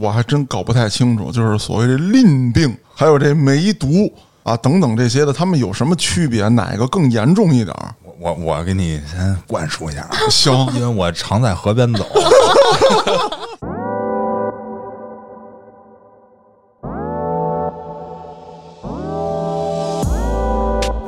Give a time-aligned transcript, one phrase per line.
[0.00, 6.46] 我还真搞不太清楚，就是所谓的淋病，还有这梅毒啊等等这些的，他们有什么区别？
[6.48, 7.94] 哪个更严重一点儿？
[8.02, 12.06] 我我我给你先灌输一下啊，行，因为我常在河边走。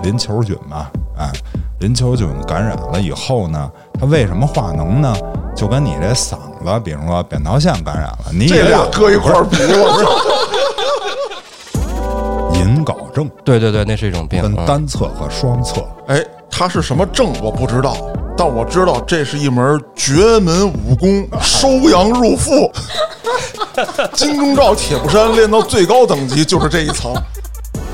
[0.02, 0.86] 淋球菌嘛，
[1.16, 1.30] 哎，
[1.80, 3.70] 淋球菌感染了以后呢，
[4.00, 5.14] 它为什么化脓呢？
[5.54, 10.10] 就跟你这嗓子，比如说扁桃腺感染了，你这也有俩搁一块儿比，我操！
[12.54, 14.42] 隐睾症，对对对，那是一种病。
[14.42, 15.82] 分嗯单侧和双侧。
[16.06, 17.96] 哎，它是什么症我不知道，
[18.36, 22.70] 但我知道这是一门绝门武功，收阳入腹。
[24.12, 27.14] 金钟罩铁布衫练到最高等级就是这一层。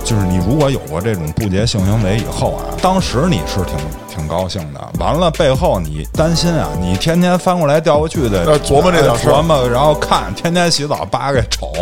[0.07, 3.77] 就是你如果有过这种不洁性行为以后啊，当时你是挺
[4.09, 11.73] 挺高兴的，完了背后你担心啊，你天天翻过来调过去的呃琢磨这点事儿琢磨，然后看天天洗澡扒给瞅，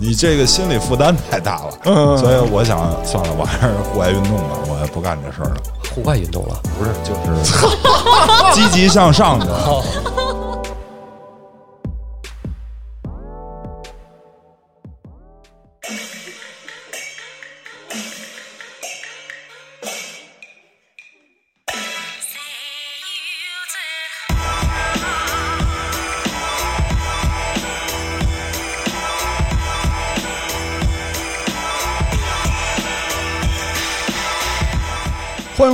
[0.00, 1.68] 你这个心理负担太大了。
[1.84, 5.56] 嗯所以我想算了，我还是户外运动吧，我也不干这事儿了。
[5.94, 9.46] 户外运动了，不是，就是积极向上的。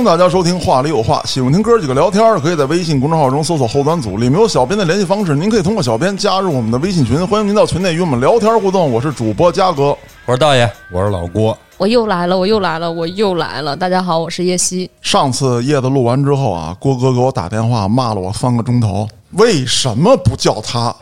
[0.03, 8.91] 迎大家收听《话里有话》，喜欢听哥几个聊天的，可以在微信公众号中搜索“后端组”，里面有小编的联系方式，您可以通过小编加入我们的微信群，欢迎您到群内与我们聊天互动。
[8.91, 13.77] 我是主播嘉哥，我是道爷，我是老郭，我又来了，我又来了，我又来了！
[13.77, 14.91] 大家好，我是叶希。
[15.01, 16.97] 上次叶子录完之后啊，郭。
[16.97, 20.93] 哥给我打电话骂了我三个钟头，为什么不叫他？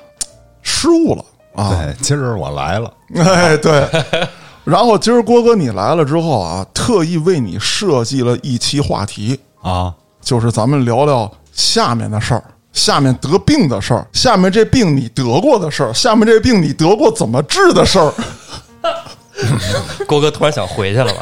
[0.62, 1.70] 失误了啊！
[1.72, 3.90] 对，今儿我来了，哎，对。
[4.64, 18.13] 然后今儿郭哥你来了之后啊，特意为你设计了一期话题，啊，就是咱们聊聊下面的事儿，下面得病的事儿，下面这病你得过的事儿，下面这病你得过怎么治的事儿。
[20.06, 21.22] 郭哥突然想回去了吧？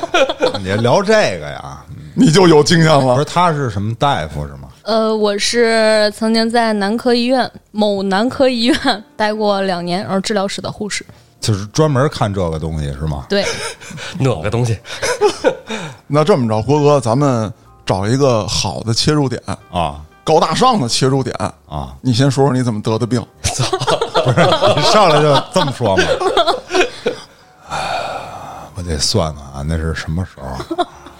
[0.58, 1.84] 你聊这个呀？
[2.14, 3.14] 你就有经验了。
[3.14, 4.68] 不是，他是什么大夫是吗？
[4.82, 11.04] 呃，我是曾经在男科医院某男科医院待过两年，然后治疗室的护士。
[11.40, 13.24] 就是专门看这个东西是吗？
[13.28, 13.44] 对，
[14.18, 14.78] 哪个东西？
[16.06, 17.52] 那这么着，郭哥，咱们
[17.84, 19.40] 找一个好的切入点，
[19.70, 21.34] 啊高大上的切入点。
[21.68, 23.24] 啊，你先说说你怎么得的病。
[23.42, 24.40] 不 是
[24.76, 26.02] 你上来就这么说吗？
[28.74, 30.76] 我得算算啊，那是什么时候？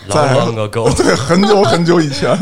[0.08, 2.38] 在很久很久以前。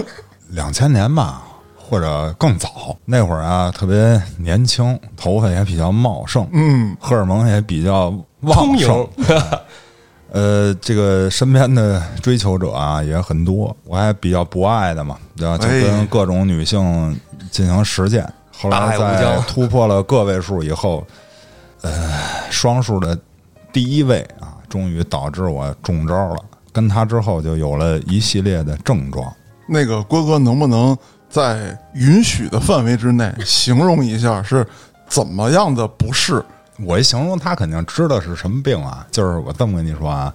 [0.51, 1.43] 两千年吧，
[1.89, 2.97] 或者更早。
[3.05, 8.09] 那会儿啊，特别年轻，头发也比较茂盛，嗯，荷尔蒙也比较
[8.41, 9.27] 旺聪盛明。
[10.33, 15.57] 呃，这个身边的追求者啊也很多，我还比较博爱的嘛，对吧？
[15.57, 17.19] 就哎跟各种女性
[17.51, 18.29] 进行实践。
[18.59, 21.07] 后来在突破了个位数以后，
[21.83, 22.21] 呃，
[22.51, 23.17] 双数的
[23.73, 26.43] 第一位啊，终于导致我中招了。
[26.73, 29.33] 跟他之后就有了一系列的症状。
[29.67, 30.97] 那个郭哥能不能
[31.29, 34.67] 在允许的范围之内形容一下是
[35.09, 36.45] 怎么样的不适？
[36.85, 40.33] 我一形容他肯定知道是什么病啊，就是我这么跟你说啊，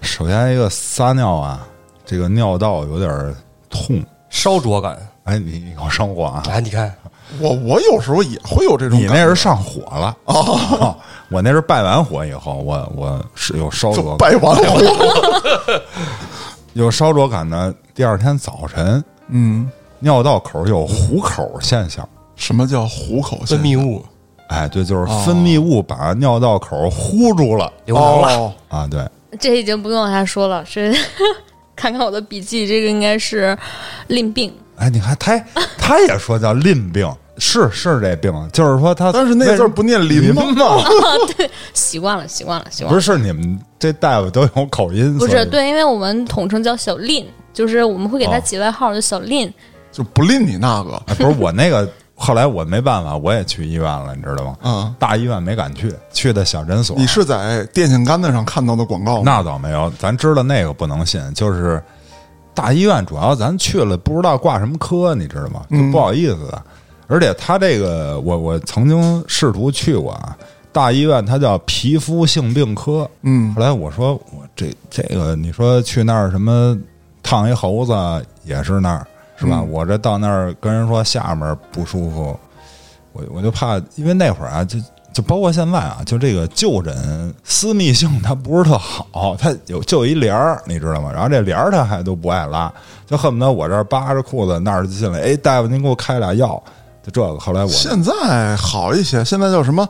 [0.00, 1.66] 首先一个撒尿啊，
[2.04, 3.34] 这个尿道有点
[3.70, 4.96] 痛，烧灼感。
[5.24, 6.42] 哎，你你给我生火啊！
[6.50, 6.92] 哎，你看，
[7.38, 10.96] 我我有时候也会有这种你，那是上火了哦，
[11.30, 15.82] 我那是拜完火以后，我我是有烧灼感，拜完火。
[16.74, 17.72] 有烧灼感呢。
[17.94, 19.70] 第二天早晨，嗯，
[20.02, 22.06] 尿道口有虎口现象。
[22.34, 24.04] 什么叫虎口分现象泌物
[24.48, 28.36] 哎，对，就是分泌物把尿道口糊住了流脓了。
[28.36, 28.86] 哦，啊！
[28.90, 29.08] 对，
[29.38, 30.94] 这已经不用往下说了，是
[31.74, 33.56] 看看我的笔记，这个应该是
[34.08, 34.52] 淋病。
[34.76, 35.38] 哎，你看他
[35.78, 40.42] 他也说叫淋病，是是这病，就是说他，但是那字儿不念淋吗？
[41.36, 41.48] 对？
[41.72, 43.00] 习惯了，习惯了，习惯不了。
[43.00, 49.52] 是，是你们这大夫都有口音，不是对，因为我们统称叫小淋，就是我们会给他哦起外号，就小令。
[49.92, 51.00] 就不吝你那个。
[51.06, 54.56] 哎，不是我那个，后来我没办法，我也去医院了，你知道吗？
[54.62, 56.96] 嗯，大医院没敢去，去的小诊所。
[56.96, 59.22] 你是在电线杆子上看到的广告吗？
[59.24, 61.82] 那倒没有，咱知道那个不能信，就是
[62.54, 65.62] 大医院主要咱去了不知道挂什么科，你知道吗？
[65.70, 66.62] 就不好意思的。
[67.08, 70.34] 而且他这个，我我曾经试图去过啊，
[70.72, 73.06] 大医院它叫皮肤性病科。
[73.22, 76.78] 嗯后来我说我这这个，你说去那儿什么
[77.22, 77.92] 烫一猴子
[78.44, 79.06] 也是那儿
[79.42, 79.58] 是吧？
[79.60, 82.38] 嗯我这到那儿跟人说下面不舒服，
[83.12, 84.78] 我我就怕，因为那会儿啊，就
[85.12, 91.10] 就包括现在啊，就这个就诊私密性它不是特好，它有就一帘儿，你知道吗？
[91.12, 92.72] 然后这帘儿它还都不爱拉，
[93.06, 96.62] 就恨不得我这儿扒着裤子，那儿就进来，哎，大夫您给我开俩药，
[97.02, 97.38] 就这个。
[97.38, 99.86] 后来我现在好一些，现在叫什么？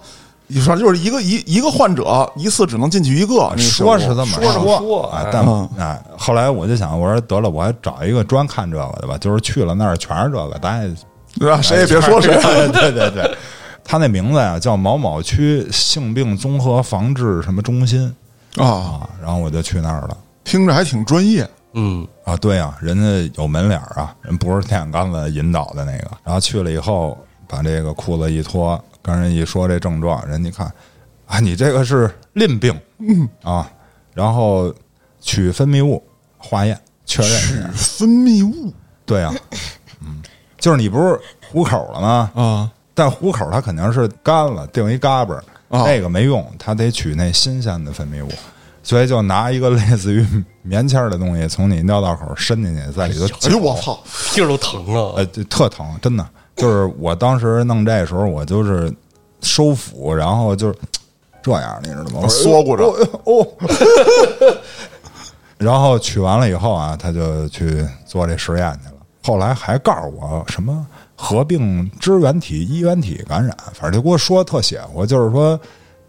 [0.46, 10.94] 你说就是一个一一个患者一次只能进去一个，那个说是这么说啊哎，但嗯哎，后来我就想，我说得了，我还找一个专看这个的吧，就是去了那儿全是这个，咱也
[11.38, 11.62] 对吧？
[11.62, 12.34] 谁也别说谁。
[12.72, 13.36] 对对对，
[13.82, 18.14] 他那名字呀叫某某区性病综合防治什么中心
[18.56, 20.16] 啊，啊，然后我就去那儿了。
[20.44, 21.48] 听着还挺专业。
[21.74, 26.10] 嗯，啊，对呀、人家有门脸儿啊，人不是电线杆子引导的那个。
[26.22, 27.16] 然后去了以后，
[27.48, 30.72] 把这个裤子一脱，跟人一说这症状，人家看
[31.26, 33.70] 啊，你这个是淋病，嗯啊，
[34.14, 34.72] 然后
[35.20, 36.02] 取分泌物
[36.38, 38.72] 化验确认取，分泌物
[39.04, 39.34] 对呀、
[40.00, 40.22] 嗯，
[40.58, 41.18] 就是你不是
[41.50, 42.30] 糊口了吗？
[42.34, 48.30] 啊，但糊口它肯定是干了，定一嘎巴那个没用，它得取那新鲜的分泌物，
[48.82, 50.26] 所以就拿一个类似于
[50.60, 53.98] 棉签儿的东西从你尿道口伸进去，在里头哎呦我操！
[54.32, 55.14] 劲儿都疼了！
[55.16, 56.28] 呃，就特疼，真的。
[56.56, 58.92] 就是我当时弄这时候，我就是
[59.40, 60.78] 收腹，然后就是
[61.42, 62.20] 这样，你知道吗？
[62.22, 63.46] 我缩骨着哦哦。
[65.58, 68.94] 然后取完了以后啊，他就去做这实验去了。
[69.24, 70.84] 后来还告诉我什么
[71.14, 75.58] 合并支原体、衣原体感染，反正就给我说特邪乎，就是说，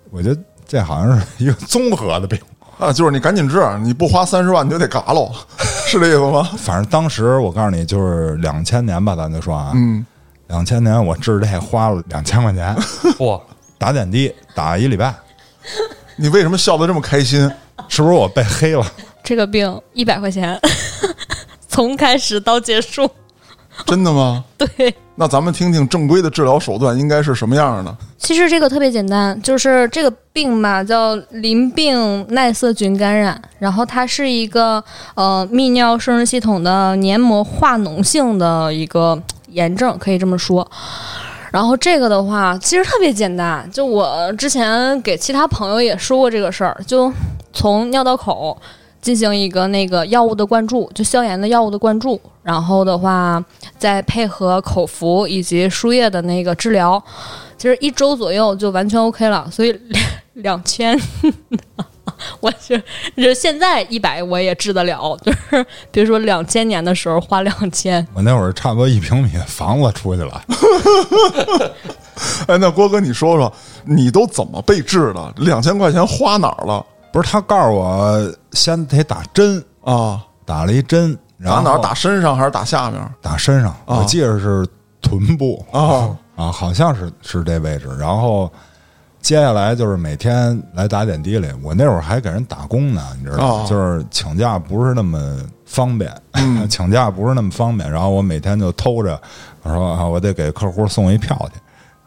[0.10, 2.40] 我觉得这好像是一个综合的病。
[2.80, 5.32] 啊，就是你赶紧治，你不花三十万你就得嘎喽，
[5.86, 6.50] 是这意思吗？
[6.58, 10.04] 反正当时我告诉你，就是两千年吧，咱就说啊，嗯，
[10.54, 12.76] 两千年我治这花了两千块钱，
[13.18, 13.42] 嚯，
[13.80, 15.12] 打点滴打一礼拜，
[16.16, 17.52] 你为什么笑得这么开心？
[17.90, 18.86] 是不是我被黑了？
[19.24, 20.60] 这个病一百块钱，
[21.68, 23.10] 从开始到结束。
[23.88, 24.46] 真的吗？
[24.56, 27.98] 对，那咱们听听正规的治疗手段应该是什么样的？
[28.20, 34.82] 其实这个特别简单，就是这个病吧叫淋病耐色菌感染，然后它是一个
[35.16, 39.20] 呃泌尿生殖系统的黏膜化脓性的一个
[39.54, 40.70] 炎症，可以这么说。
[41.52, 47.14] 然后这个的话，其实特别简单，就我之前给其他朋友也说过这个事儿，就
[47.54, 48.60] 从尿道口
[49.00, 53.44] 进行一个那个药物的灌注，就消炎的药物的灌注，然后的话
[53.78, 57.02] 再配合口服以及输液的那个治疗，
[57.56, 59.48] 其实一周左右就完全 OK 了。
[59.52, 60.04] 所以两
[60.34, 61.00] 两千，
[62.44, 62.84] 我是
[63.16, 70.44] 这现在一百我也治得了，就是比如说两千年的时候花两千，我那会儿差不多一平米房子出去了，
[72.48, 73.52] 哎，那郭哥，你说说，
[73.86, 75.34] 你都怎么被治的？
[75.38, 80.22] 两千块钱花哪儿了不是他告诉我先得打针，啊？
[80.46, 81.80] 打了一针，然后打哪儿？
[81.82, 83.02] 打身上还是打下面？
[83.22, 84.68] 打身上，我记得是
[85.02, 87.88] 臀部啊啊，好像是是这位置。
[87.98, 88.52] 然后
[89.24, 93.64] 接下来就是每天来打点滴来，我那会儿还给人打工呢，你知道吗？
[93.64, 96.14] 哦就是请假不是那么方便，
[96.70, 97.90] 请假不是那么方便。
[97.90, 99.20] 然后我每天就偷着，
[99.62, 101.60] 我说啊，我得给客户送一票去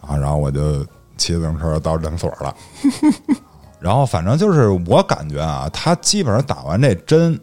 [0.07, 0.85] 啊，然后我就
[1.17, 2.55] 骑自行车到诊所了。
[3.81, 7.41] 然后反正就是我感觉啊，他基本上打完这针，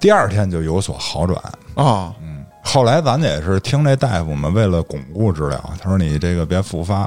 [0.00, 1.38] 第二天就有所好转。
[1.74, 7.06] 啊，嗯后来咱也是听这大夫们为了巩固治疗，他说你这个别复发。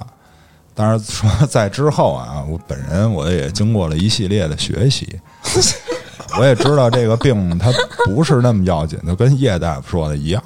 [0.77, 5.19] 当然说在之后啊，我本人我也经过了一系列的学习，
[6.39, 7.71] 我也知道这个病它
[8.05, 10.43] 不是那么要紧，就跟叶大夫说的一样。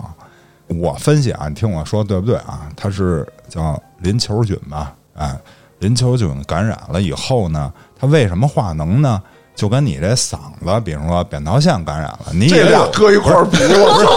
[0.68, 2.70] 我分析啊，你听我说对不对啊？
[2.78, 4.94] 它是叫淋球菌吧？
[5.18, 5.38] 哎，
[5.80, 9.22] 淋球菌感染了以后呢，它为什么化脓呢？
[9.54, 14.10] 就跟你这嗓子，比如说扁桃腺感染了，你这也俩搁一块儿比，我操！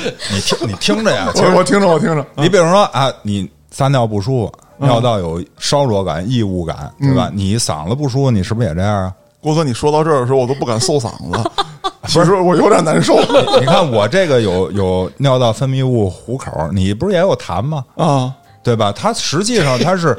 [0.32, 7.30] 你听你听着呀，我听着，我听着，你比如说啊，你撒尿不舒服，尿道有烧灼感、异物感，对吧？
[7.32, 9.14] 你嗓子不舒服，你是不是也这样啊？
[9.40, 11.50] 郭哥，你说到这儿的时候，我都不敢搜嗓子，
[12.06, 13.18] 其实我有点难受
[13.60, 17.84] 你看我这个有有尿道分泌物糊口，你不是也有痰吗？
[17.96, 18.34] 啊。
[18.62, 18.92] 对吧？
[18.92, 20.14] 它实际上它是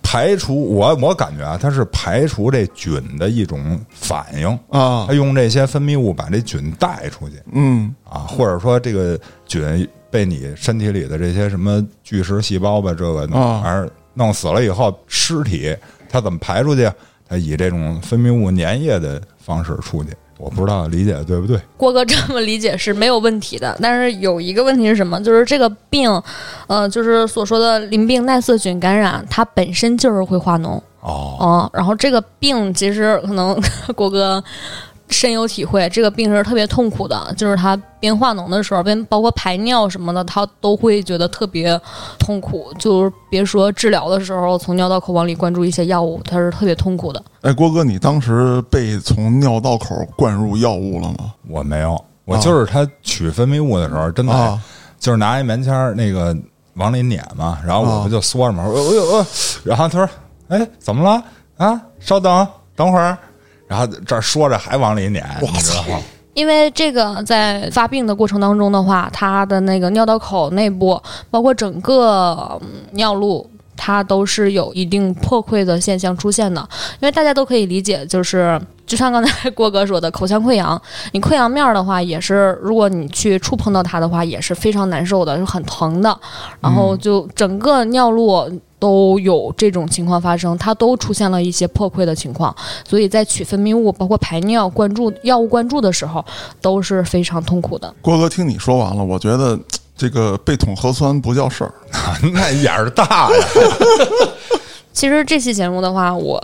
[0.00, 15.76] 排除我我感觉啊，它是排除这菌的一种反应啊它用这些分泌物把这菌带出去嗯啊，或者说这个菌被你身体里的这些什么巨噬细胞吧，这个啊玩意儿弄死了以后，尸体
[16.08, 16.90] 它怎么排出去？
[17.28, 20.10] 它以这种分泌物粘液的方式出去。
[20.36, 21.60] 我不知道理解对不对？
[21.76, 25.22] 郭哥这么理解是没有问题的，但是有一个问题是什么？
[25.22, 26.10] 就是这个病，
[26.66, 33.54] 呃，就是所说的淋病耐色菌感染，它本身就是会化脓，哦，嗯，然后这个病其实可能
[33.94, 34.42] 郭哥
[35.10, 41.78] 深有体会，这个病是特别痛苦的，就是他边化脓的时候，边包括排尿什么的，他都会觉得特别
[42.18, 42.72] 痛苦。
[42.78, 47.22] 就是别说治疗的时候从尿道口往里灌注一些药物，他是特别痛苦的。
[47.42, 51.34] 哎，郭哥，你当时被从尿道口灌入药物了吗？
[51.48, 54.62] 我没有，我就是他取分泌物的时候，真的啊
[54.98, 56.36] 就是拿一棉签儿那个
[56.74, 59.26] 往里撵嘛，然后我啊不就缩着嘛，哎呦呃，
[59.64, 60.08] 然后他说
[60.48, 61.22] 哎怎么了
[61.56, 61.80] 啊？
[61.98, 63.18] 稍等等会儿，
[63.70, 66.00] 然后这儿说着还往里撵，你知道吗？
[66.34, 71.00] 因为这个在发病的过程当中的话，它的那个尿道口内部，
[71.30, 73.48] 包括整个嗯尿路。
[73.82, 76.60] 它都是有一定破溃的现象出现的，
[77.00, 80.78] 因为大家都可以理解，就是就像刚才郭哥说的，口腔溃疡，
[81.12, 86.14] 你溃疡面儿的话，也是如果你去触碰到它的话，也是非常难受的，是很疼的，
[86.60, 88.46] 然后就整个尿路
[88.80, 92.52] 都有这种情况发生，它都出现了一些破溃的情况，
[92.88, 96.24] 所以在取分泌物、包括排尿、灌注药物灌注的时候，
[96.60, 97.94] 都是非常痛苦的。
[98.02, 99.56] 郭哥，听你说完了，我觉得
[99.96, 101.72] 这个被捅核酸不叫事儿。
[102.32, 103.36] 那眼儿大呀！
[104.92, 106.42] 其实这期节目的话，我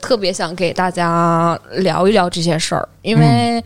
[0.00, 3.62] 特别想给大家聊一聊这些事儿，因为。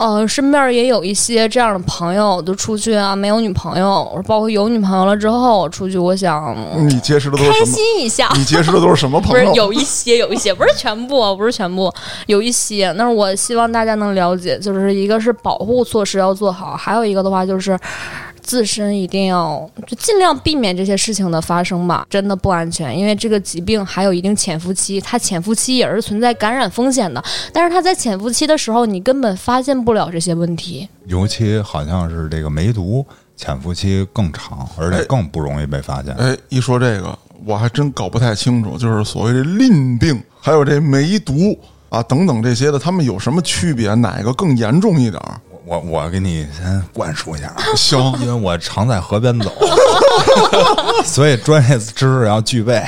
[0.00, 6.56] 呃，身边也有一些这样的朋友，就出去啊，没有女朋友，包括有女朋友了之后出去，我想
[6.88, 7.64] 你结识的都是开？
[7.66, 8.30] 心一下。
[8.34, 9.50] 你结识的都是什么 不朋友？
[9.50, 11.92] 是有一些，有一些，不是全部，不是全部，
[12.28, 12.94] 有一些。
[12.96, 17.78] 但是我希望大家能了解，就是一个是保护措施要做好，还有一个的话就是
[18.42, 30.88] 自身一定要就尽量避免这些事情的发生吧，真的不安全，因为这个疾病还有一定潜伏期，它潜伏期也是存在感染风险的，但是它在潜伏期的时候，你根本发现不了这些问题。
[31.06, 33.04] 尤其好像是这个梅毒
[33.36, 36.14] 潜伏期更长，而且更不容易被发现。
[36.14, 43.92] 哎，一说这个，我还真搞不太清楚，就是所谓的淋病，还有这梅毒啊等等这些的，他们有什么区别？
[43.94, 45.40] 哪个更严重一点儿？
[45.70, 49.52] 我我给你先灌输一下啊，行， 因为我常在河边走，
[51.06, 52.82] 所以专业知识要具备。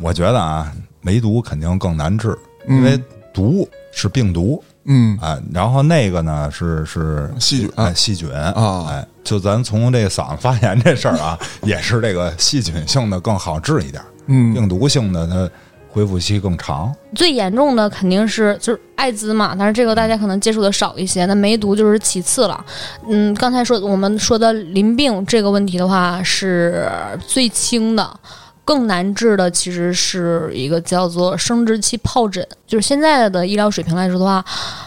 [0.00, 2.36] 我觉得啊，梅毒肯定更难治，
[2.68, 3.00] 因为
[3.32, 5.16] 毒是病毒，嗯。
[5.20, 8.86] 啊，然后那个呢是是细菌哎，细菌啊。
[8.90, 14.52] 哎，就咱从这嗓子发炎这事儿啊， 也是这个细菌性的更好治一点，嗯。
[14.52, 15.48] 病毒性的它
[15.92, 16.92] 恢复期更长。
[17.14, 21.26] 最严重的肯定是就是艾滋嘛，但是这个大家可能接触的少一些。
[21.26, 22.64] 那梅毒就是其次了。
[23.08, 26.88] 嗯，刚才说我们说的淋病这个问题的话是
[27.26, 28.18] 最轻的。
[28.64, 34.42] 更难治的其实是一个叫做生殖器疱疹，就是现在的医疗水平来说的话，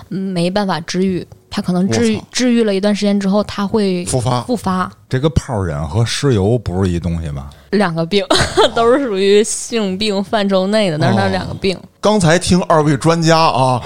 [0.10, 1.28] 嗯没办法治愈。
[1.56, 4.92] 它可能治愈治愈了一段时间之后，它会复发复发。
[5.08, 7.50] 这个疱疹和尸疣不是一东西吧？
[7.72, 8.26] 两个病
[8.76, 11.80] 都是属于性病范畴内的，但是它是两个病。
[12.02, 13.82] 刚才听二位专家啊，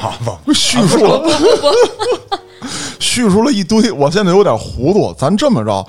[0.51, 1.21] 叙述了，
[2.97, 5.13] 叙述了一堆，我现在有点糊涂。
[5.15, 5.85] 咱这么着，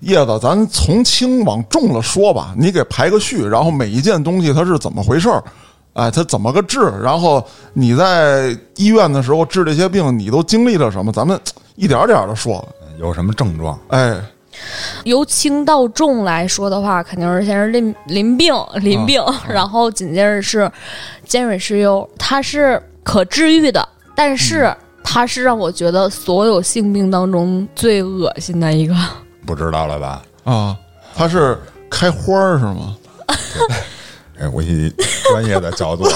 [0.00, 5.44] 叶子，咱从轻往重了说吧，你给排个序，然后每一件东西它是怎么回事儿，
[5.94, 6.78] 哎，它怎么个治？
[7.02, 11.12] 然后你在医院的时候治这些病，你都经历了什么？
[11.12, 11.38] 咱们
[11.76, 12.66] 一点点的说。
[12.98, 13.76] 有什么症状？
[13.88, 14.20] 哎，
[15.04, 20.70] 由轻到重来说的话，肯定是先是淋淋病，淋病，然后紧接着是
[21.26, 24.72] 尖锐湿疣，它是可治愈的，但是
[25.02, 28.94] 它是让我觉得所有性病当中最恶心的一个。
[29.46, 30.22] 不知道了吧？
[30.44, 30.76] 啊，
[31.16, 31.58] 它是
[31.90, 32.94] 开花儿是吗？
[34.42, 34.92] 哎，我以
[35.30, 36.12] 专业的角度啊，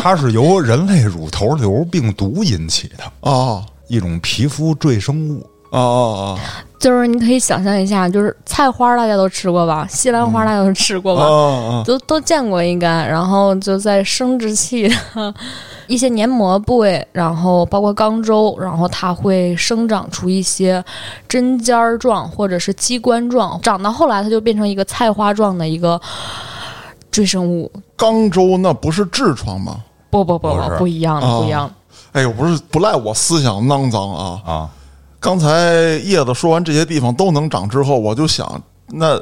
[0.00, 5.46] 它是由人类乳头瘤病毒引起的啊一种皮肤赘生物。
[5.70, 6.38] 啊啊
[6.78, 11.84] 就是你可以想象一下，就是菜花大家都吃过吧，西兰花大家都吃过啊吧，啊！
[11.84, 15.34] 都都见过应该，然后就在生殖器的
[15.88, 20.82] 一些黏膜部位，然后包括肛周，然后它会生长出一些
[21.28, 26.00] 针尖儿状或者是鸡冠状，长到后来它就变成一个菜花状的一个
[27.10, 27.70] 赘生物。
[27.96, 29.76] 肛周那不是痔疮吗？
[30.10, 31.74] 不不不不是不，一样不一样的。
[32.12, 34.40] 哎呦，不是不赖我思想肮脏啊！
[34.46, 34.70] 啊，
[35.20, 39.20] 刚才叶子说完这些地方都能长之后，我就想，那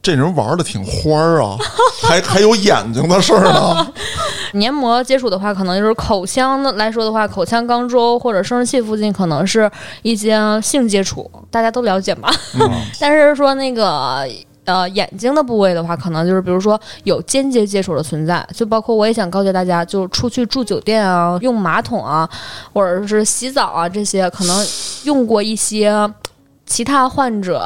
[0.00, 1.58] 这人玩的挺花儿啊，
[2.02, 3.92] 还还有眼睛的事儿呢。
[4.54, 9.70] 黏膜接触的话，可能就是口腔的来说的话，口腔、肛周或者生殖器附近可能是
[10.00, 12.30] 一些性接触，大家都了解吧？
[12.98, 14.26] 但是说那个。
[14.66, 22.28] 呃，眼睛的部位的话，可能就是比如说有间接接触的存在，就包括我也想告诫大家，就是出去住酒店啊，用马桶啊，
[22.72, 24.66] 或者是洗澡啊这些，可能
[25.04, 25.92] 用过一些
[26.66, 27.64] 其他患者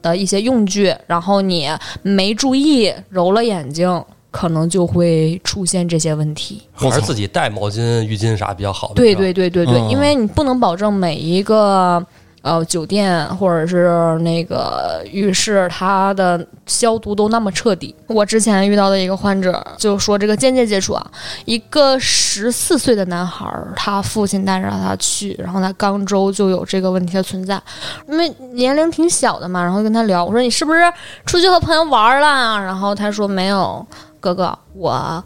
[0.00, 1.68] 的一些用具，然后你
[2.02, 6.62] 没注意揉了眼睛，可能就会出现这些问题。
[6.72, 8.92] 还是自己带毛巾、浴巾啥比较好。
[8.94, 12.02] 对对对对对，嗯因为你不能保证每一个
[12.42, 17.94] 呃酒店或者是那个浴室它的消毒都那么彻底。
[18.06, 21.10] 我之前遇到的一个患者就说，这个间接接触啊，
[21.44, 27.60] 一个十四岁的男孩，他父亲带着他去，然后他肛周就有这个问题的存在，
[28.08, 30.80] 因为年龄挺小的嘛，然后跟他聊，我说你是不是
[31.26, 32.58] 出去和朋友玩了？
[32.62, 33.86] 然后他说没有，
[34.18, 35.22] 哥哥，我。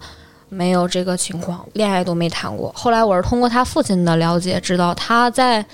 [0.51, 2.71] 没有这个情况，恋爱都没谈过。
[2.77, 5.65] 后来我是通过他父亲的了解，知道他在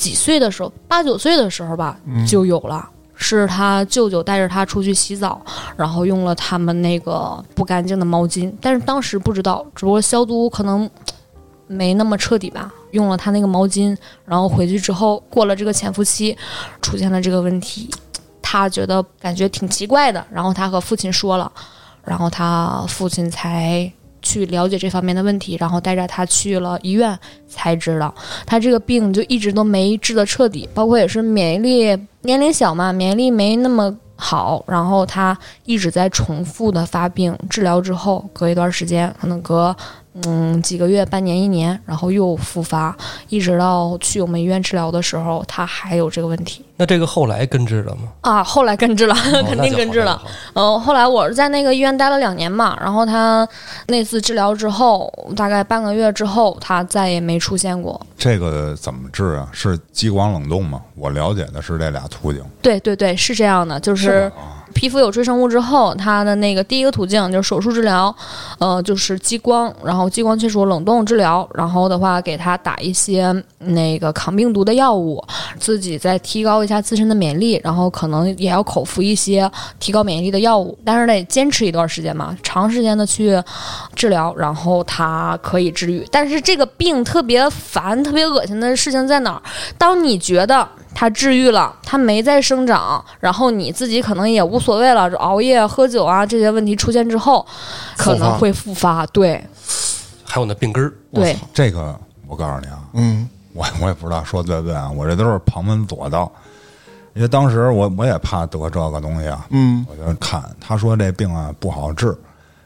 [0.00, 2.88] 几岁的时候，八九岁的时候吧，就有了。
[3.22, 5.38] 是他舅舅带着他出去洗澡，
[5.76, 10.88] 然后用了他们那个不干净的毛巾，但是当时不知道，只不过消毒可能
[11.66, 16.34] 没那么彻底吧，用了他那个毛巾，然后回去之后过了这个潜伏期，
[16.80, 17.90] 出现了这个问题，
[18.40, 21.52] 他觉得感觉挺奇怪的，然后他和父亲说了，
[22.02, 23.92] 然后他父亲才
[24.30, 27.18] 去了解这方面的问题，然后带着他去了医院，
[27.48, 28.14] 才知道。
[28.46, 39.74] 他这个病就一直都没治得彻底，包括也是免疫力年龄小嘛，免疫力没那么好，然后他一直在重复的发病，治疗之后隔一段时间，可能隔
[40.24, 42.96] 嗯几个月、半年、一年，然后又复发，
[43.28, 48.08] 一直到去我们医院治疗的时候，他还有这个问题那这个后来根治了吗？
[48.22, 50.20] 啊，后来根治了，哦 肯定根治了。。
[50.54, 53.46] 嗯，后来我是在那个医院待了两年嘛，然后他
[53.86, 58.00] 那次治疗之后，大概半个月之后，他再也没出现过。
[58.18, 59.48] 这个怎么治啊？
[59.52, 60.80] 是激光冷冻吗？
[60.96, 62.42] 我了解的是这俩途径。
[62.60, 68.14] 对对对，是这样的，就是啊皮肤有赘生物之后，它的那个第一个途径就是手术治疗，
[68.58, 75.22] 呃，就是激光，然后激光切除冷冻治疗，然后的话给他打一些那个抗病毒的药物，
[75.58, 83.42] 自己再提高一下自身的免疫力，然后可能也要口服一些提高免疫力的药物，但是得坚持一段时间嘛，长时间的去
[83.94, 86.06] 治疗，然后它可以治愈。
[86.10, 89.42] 但是这个病特别烦、特别恶心的事情在哪儿？
[89.76, 97.46] 当你觉得它治愈了，它没再生长，然后你自己可能也无所谓了，就熬夜、喝酒啊这些问题出现之后，
[97.96, 99.06] 可能会复发。
[99.06, 99.42] 对。
[100.24, 103.28] 还有那病根儿，对，这个我告诉你啊，嗯。
[103.52, 106.30] 我我也不知道说对不对啊，我这都是旁门左道。
[107.14, 109.84] 因为当时我我也怕得这个东西啊，嗯。
[109.90, 112.16] 我就看他说这病啊不好治，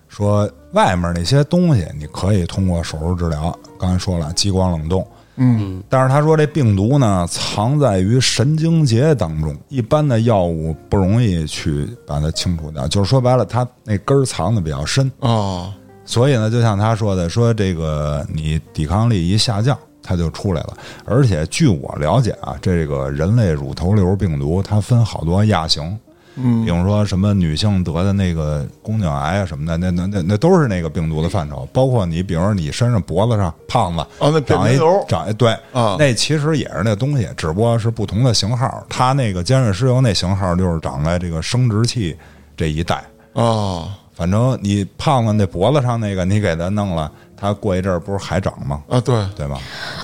[0.09, 5.83] 说外面那些东西你可以通过手术治疗，刚才说了激光冷冻，嗯。
[5.88, 15.75] 但是他说这病毒呢藏在于神经节当中，一般的药物不容易去把它清除掉，就是说白了，它那根儿藏的比较深，啊
[16.07, 20.77] 所以呢，就像他说的，说这个你抵抗力一下降，它就出来了。
[21.07, 25.99] 而且据我了解啊，这个人类乳头瘤病毒它分好多亚型，
[26.37, 31.68] 嗯比如说什么女性得的那个宫颈癌啊什么的，那那那那都是那个病毒的范畴。
[31.73, 38.85] 包括你，比如说你身上脖子上胖子啊那扁长一长一对啊那其实也是那东西，只不过是不同的型号。
[38.88, 42.16] 它那个尖锐湿疣那型号就是长在这个生殖器
[42.57, 43.03] 这一带。
[43.35, 47.11] 啊反正你胖子那脖子上那个，你给它弄了，
[47.44, 48.80] 它过一阵儿不是还长吗？
[48.88, 49.59] 啊对对吧？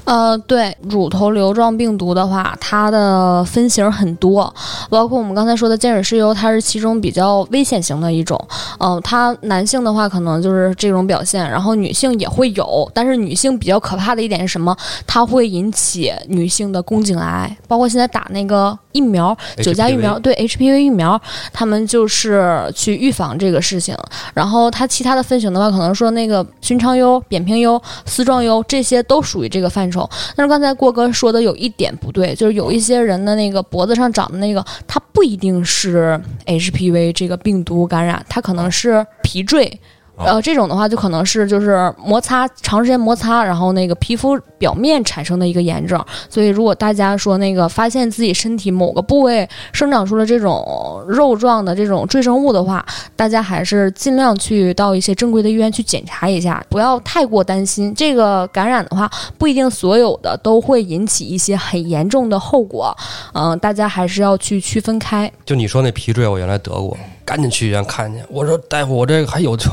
[0.05, 4.53] 呃，对，乳头瘤状病毒的话，它的分型很多，
[4.91, 8.39] 包括我们刚才说的尖锐湿疣，它是其中比较危险型的一种。
[8.79, 14.77] 嗯、它男性的话可能就是这种表现，然后女性也会有，但是女性比较可怕的一点是什么？
[15.07, 21.19] 它会引起女性的宫颈癌，包括现在打那个疫苗，九价疫苗，对 HPV 疫苗，
[21.53, 23.97] 他们就是去预防这个事情。
[24.35, 30.07] 然后它其他的分型的话，可能说那个寻常疣、扁平疣、丝状疣这些都属于这个范畴。
[30.37, 39.81] 但是刚才郭哥说的有一点不对，就是有一些人的那个脖子上长的那个，它不一定是 HPV 这个病毒感染，它可能是皮赘。
[40.27, 46.03] 呃，这种的话就可能是就是摩擦长时间摩擦，然后那个皮肤表面产生的一个炎症。
[46.29, 52.85] 所以如果大家说那个发现自己身体某个部位生长出了这种肉状的这种赘生物的话，
[53.17, 57.95] 大家还是尽量去到一些正规的医院去检查一下，不要太过担心。
[57.95, 62.97] 这个感染的话，不一定所有的都会引起一些很严重的后果。
[63.33, 65.31] 嗯、大家还是要去区分开。
[65.45, 66.97] 就你说那皮赘，我原来得过，
[67.31, 68.21] 赶紧去医院看去。
[68.29, 69.71] 我说大夫，我这个还有救。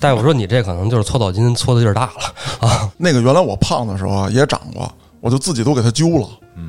[0.00, 2.90] 大夫说你这可能就是搓澡巾搓的劲儿大了啊。
[2.96, 4.90] 那个原来我胖的时候啊也长过，
[5.20, 6.26] 我就自己都给它揪了，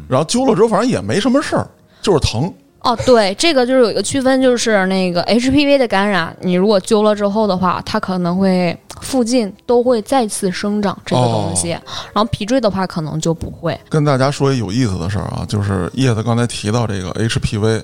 [0.09, 1.65] 然后揪了之后反正也没什么事儿，
[2.01, 2.53] 就是疼。
[2.81, 13.79] 哦，对，这个就是有一个区分，就是那个 HPV 的感染，你如果揪了之后的话，它可能会附近都会再次生长这个东西，然后皮赘的话可能就不会。
[13.89, 17.81] 跟大家说一有意思的事儿啊，就是叶子刚才提到这个 HPV，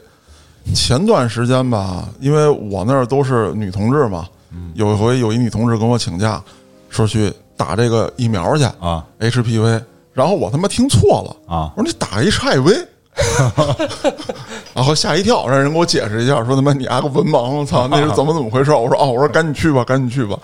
[0.74, 4.28] 前段时间吧，因为我那儿都是女同志嘛，
[4.74, 6.42] 有一回有一女同志跟我请假，
[6.90, 9.06] 说去打这个疫苗去啊。
[9.20, 9.82] HPV，
[10.14, 11.74] 然后我他妈听错了啊。
[11.76, 12.86] 我说你打 HIV，
[14.74, 18.72] 然后吓一跳，让人给我解释一下，说他妈你丫个文盲，我操， 那是怎么怎么回事？
[18.72, 20.38] 我说哦，我说赶紧去吧，赶紧去吧，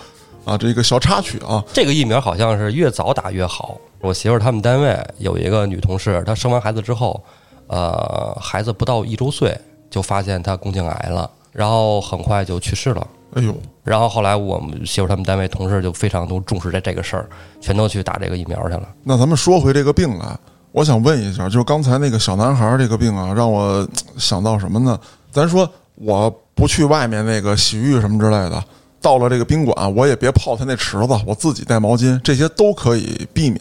[0.46, 3.78] 啊，这个小插曲啊，这个疫苗好像是越早打越好。
[4.00, 7.22] 我媳妇儿他们单位有一个女同事，她生完孩子之后，
[7.68, 9.58] 呃，孩子不到一周岁
[9.90, 13.08] 就发现他宫颈癌了，然后很快就去世了。
[13.34, 18.88] 哎呦，然后后来我们媳妇他们单位同事就非常都重视这这个事儿，全都去打这个疫苗去了。
[19.04, 20.38] 那咱们说回这个病来，
[20.72, 24.98] 我想问一下，就是刚才那个小男孩这个病啊，让我想到什么呢？
[25.30, 28.64] 咱说我不去外面那个洗浴什么之类的，
[29.02, 33.60] 到了这个宾馆，我也别泡他那池子，我自己带毛巾，这些都可以避免。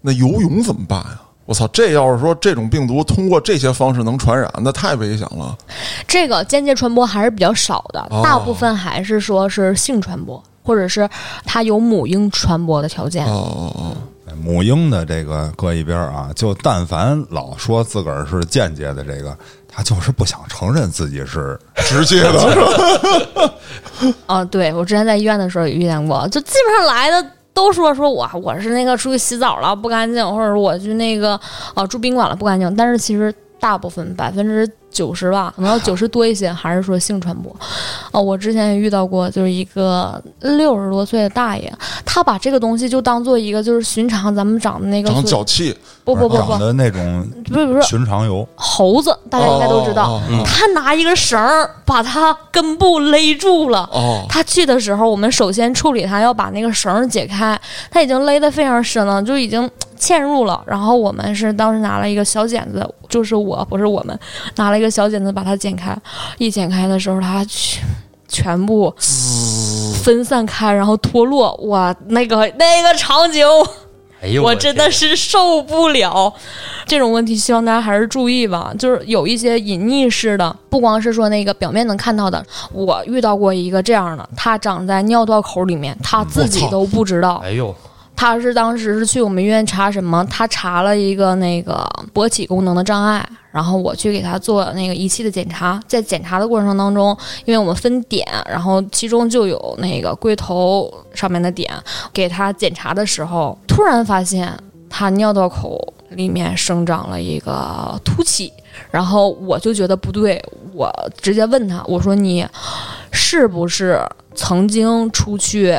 [0.00, 1.20] 那游泳怎么办呀？
[1.48, 5.56] 我操，这要是说这种病毒通过这些方式能传染，那太危险了。
[6.06, 11.08] 这个间接传播还是比较少的，哦大部分还是说是性传播，或者是
[11.46, 13.24] 它有母婴传播的条件。
[13.24, 13.96] 哦哦哦，
[14.44, 19.34] 母婴的这个搁一边儿啊，就但凡老说自个儿是间接的这个，
[19.66, 22.60] 他就是不想承认自己是 直接的是
[23.40, 23.54] 吧？
[24.26, 27.26] 啊， 对我之前在医院的时候也遇见过，就基本上来的
[27.58, 31.38] 都说说我我是那个出去洗澡了不干净，或者我去那个
[31.74, 37.54] 啊住宾馆了不干净，但是其实大部分百分之九十吧，可能要 九十多一些，还是说性传播。
[38.12, 41.72] 哦，我之前也遇到过，就是一个六十多岁的大爷，
[42.04, 45.76] 他把这个东西就当做一个就是寻常咱们长的那个长脚气，
[46.14, 50.04] 不不不不长的那种不是不是寻常油，猴子，大家应该都知道。
[50.04, 53.88] 哦哦他拿一个绳儿把他根部勒住了。
[53.92, 57.58] 哦他去的时候，我们首先处理他，要把那个绳儿解开。
[57.90, 60.60] 他已经勒得非常深了，就已经嵌入了。
[60.66, 64.18] 然后我们是当时拿了一个小剪子，就是我不是我们
[64.56, 65.96] 拿了一个小剪子把它剪开。
[66.38, 67.84] 一剪开的时候，他全
[68.28, 68.92] 全部
[70.02, 71.54] 分散开，然后脱落。
[71.64, 73.46] 哇，那个那个场景。
[74.20, 76.32] 哎呦，我真的是受不了
[76.86, 78.72] 这种问题，希望大家还是注意吧。
[78.78, 87.40] 就是有一些隐匿式的，不光是说那个表面能看到的，我遇到过一个这样的，它长在尿道口里面，他自己都不知道。
[87.44, 87.74] 哎呦，
[88.18, 90.26] 他是当时是去我们医院查什么？
[90.28, 95.80] 他查了一个那个勃起功能的障碍，然后我去给他做那个仪器的检查。
[95.86, 101.72] 在检查的过程当中，因为我们分点，然后其中就有那个龟头上面的点，
[102.12, 104.52] 给他检查的时候，突然发现
[104.90, 108.52] 他尿道口里面生长了一个凸起，
[108.90, 112.44] 然后我就觉得不对，我直接问他，我说你
[113.12, 114.04] 是不是
[114.34, 115.78] 曾经出去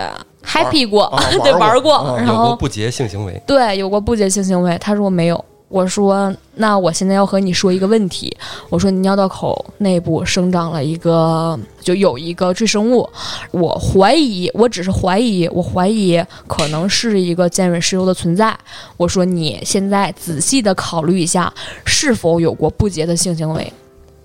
[0.49, 5.45] happy 过， 啊对，玩玩过，过然后有过不洁性行为，对有过不洁性行为，他说我没有。
[5.69, 8.35] 我说，那我现在要和你说一个问题。
[8.69, 13.07] 我说，你尿道口内部生长了一个，就有一个赘生物。
[13.51, 18.57] 我怀疑，我只是怀疑，我怀疑可能是一个尖锐湿疣的存在。
[18.97, 21.53] 我说，你现在仔细的考虑一下，
[21.85, 23.71] 是否有过不洁的性行为。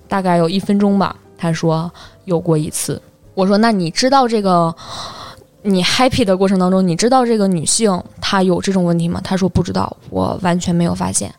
[0.08, 1.92] 大概有一分钟吧，他说
[2.24, 2.98] 有过一次。
[3.34, 4.74] 我说，那你知道这个？
[5.64, 9.20] 你 happy 的过程当中，你知道这个女性她有这种问题吗？
[9.24, 11.34] 她说不知道，我完全没有发现。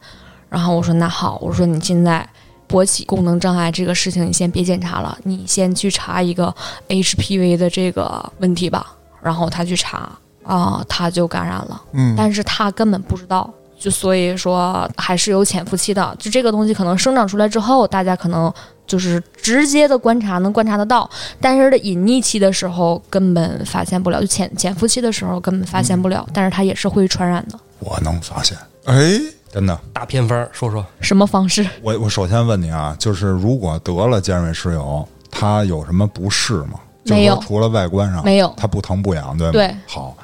[0.49, 2.27] 然后我说那好，我说你现在
[2.67, 6.53] 勃起功能障碍这个事情你先别检查了，你先去查一个
[6.89, 8.95] HPV 的这个问题吧。
[9.21, 10.09] 然后他去查
[10.43, 13.51] 啊、他就感染了，嗯，但是他根本不知道。
[13.77, 18.51] 就所以说还是有潜伏期的，就这个东西可能生长出来之后，大家可能
[18.87, 27.59] 就是直接的观察能观察得到，但是隐匿期的时候根本发现不了，就潜潜伏期的时候根本发现不了，但是它也是会传染的。
[27.79, 29.19] 我能发现，哎，
[29.51, 29.79] 真的。
[29.93, 31.67] 大偏方，说说什么方式？
[31.81, 36.79] 我我首先问你啊，就是如果得了尖锐湿疣，它有什么不适吗？
[37.03, 39.51] 就是没有除了外观上没有它不疼不痒，对吗？
[39.51, 40.17] 对好，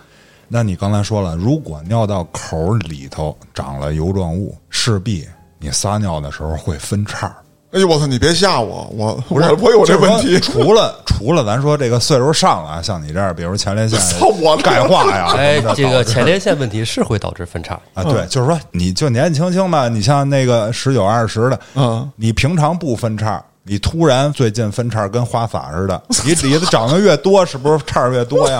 [0.48, 5.28] 那你刚才说了，如果尿道口里头长了油状物，势必
[5.60, 7.36] 你撒尿的时候会分叉儿。
[7.74, 8.06] 哎呦我操！
[8.06, 10.38] 你别吓我，我我我有这问题。
[10.40, 28.60] 除了 除了咱说这个岁数上了啊，像你这样，比如前列腺操我的钙化呀，哎这个前列腺问题是会导致分叉，啊，对，就是说你就年纪轻轻吧，你像那个十九二十的，嗯，你平常不分叉，你突然最近分叉跟花洒似的， 你里子长得越多，是不是叉越多呀？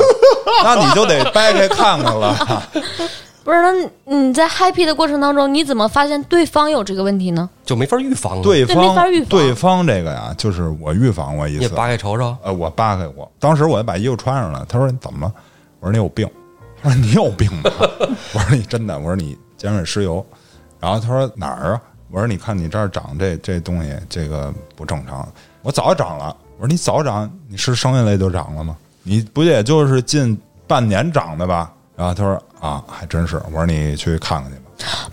[0.64, 2.64] 那你就得掰开看看了。
[3.44, 7.50] 不是，那你你在 happy 的过程当中，你怎么发现对方有这个问题呢？
[7.66, 14.66] 就没法预防了。，对方没法方预防对方这个呀，就是我预防过一次，你扒开瞅瞅，呃，我扒开过，当时我就把衣服穿上了。
[14.70, 15.34] 他说你怎么了？
[15.80, 16.30] 我说你有病。
[16.84, 17.72] 他说你有病吧？
[18.34, 18.98] 我说你真的？
[18.98, 20.24] 我说你尖锐湿疣。
[20.80, 21.82] 然后他说哪儿啊？
[22.10, 25.28] 我说你看你这儿长这这东西，这个不正常。
[25.62, 26.36] 我早长了。
[26.58, 28.76] 我说你早长，你是生下来就长了吗？
[29.04, 31.72] 你不也就是近半年长的吧？
[31.96, 33.36] 然后他说啊，还真是。
[33.48, 34.64] 我说你去看看去吧。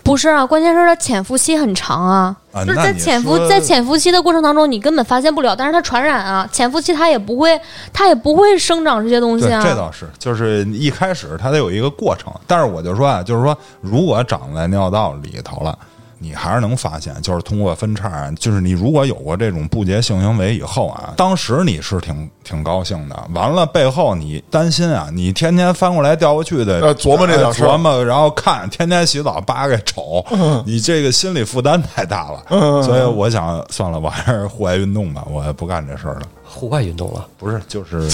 [0.03, 2.35] 不是啊，关键是它潜伏期很长啊，
[2.65, 7.59] 就是在潜伏在潜伏期的过程当中，你根本发现不了，但是它传染啊，潜伏期它也不会
[7.93, 9.61] 它也不会生长这些东西，啊。
[9.61, 12.33] 这倒是，就是一开始它得有一个过程。
[12.47, 15.77] 但是我就说啊，就是说，如果长在尿道里头了，
[16.19, 30.23] 你还是能发现，就是通过分叉啊，就是你如果有过这种不洁性行为以后啊，当时你是挺挺高兴的，完了背后你担心啊，你天天翻过来调过去的，呃琢磨这点事琢磨，然后看天天洗澡扒开瞅，
[30.65, 32.83] 你这个心理负担太大了。
[32.83, 36.21] 所以我想算了，我还是户外运动吧，我也不干这事儿了。
[36.43, 37.25] 户外运动了。
[37.37, 38.09] 不是，就是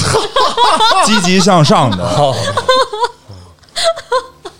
[1.05, 2.05] 积极向上的。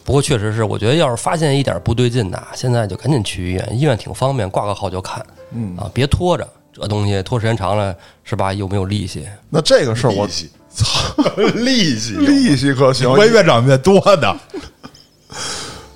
[0.06, 5.26] 不过确实是，我觉得要是发现一点不对劲的，现在就赶紧去医院，医院挺方便，挂个号就看。
[5.52, 8.54] 嗯啊，别拖着，这东西拖时间长了是吧？
[8.54, 9.28] 又没有利息。
[9.50, 10.28] 那这个事儿我
[10.70, 11.16] 操，
[11.56, 14.38] 利息，利息可行，会越长越多的。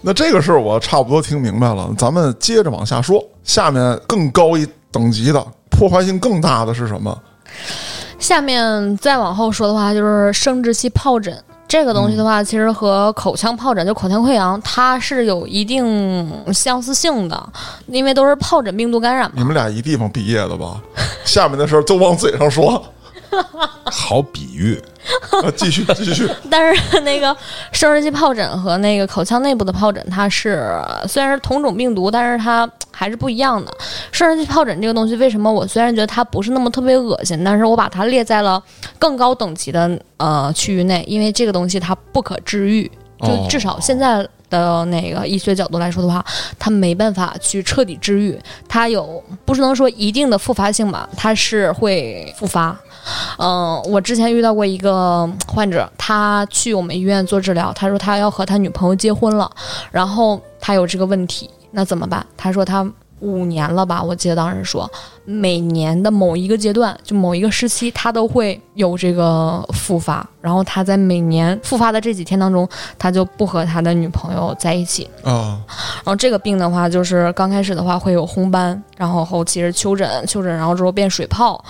[0.01, 3.23] 那这个事儿我差不多听明白了，咱们接着往下说。
[3.43, 7.15] 下面更高一等级的、破坏性更大的是什么？
[8.17, 17.49] 下面再往后说的话，就是生殖器疱疹这个东西的话，其实和口腔疱疹就口腔溃疡，它是有一定相似性的，
[17.85, 19.35] 因为都是疱疹病毒感染嘛。
[19.37, 20.81] 你们俩一地方毕业的吧？
[21.23, 22.83] 下面的事儿都往嘴上说，
[23.85, 24.81] 好比喻，
[25.31, 26.29] 啊继续继续。
[26.49, 27.35] 但是那个
[27.71, 30.71] 生殖器疱疹和那个口腔内部的疱疹，它是
[31.07, 33.71] 虽然是同种病毒，但是它还是不一样的。
[34.11, 38.61] 生殖器疱疹这个东西，为什么我虽然觉得它不是那么特别恶心，但是我把它列在了
[38.97, 42.89] 更高等级的呃区域内，因为这个东西它不可治愈，
[43.21, 44.27] 就哦至少现在。
[44.49, 46.25] 的那个医学角度来说的话，
[46.57, 48.35] 它没办法去彻底治愈，
[48.67, 52.75] 它有不是能说一定的复发性吧，它是会复发，
[53.37, 59.49] 嗯，我之前遇到过一个患者，他去我们医院做治疗，他说他要和他女朋友结婚了，
[59.91, 62.25] 然后他有这个问题，那怎么办？
[62.35, 62.83] 他说他
[63.19, 64.89] 五年了吧，我记得当时说，
[65.25, 75.59] 每年的某一个阶段，就某一个时期，他都会有这个复发，然后他在每年复发的这几天当中，他就不和他的女朋友在一起，啊，
[75.97, 81.63] 然后这个病的话，就是刚开始的话会有红斑，然后后期是丘疹，丘疹然后之后变水泡，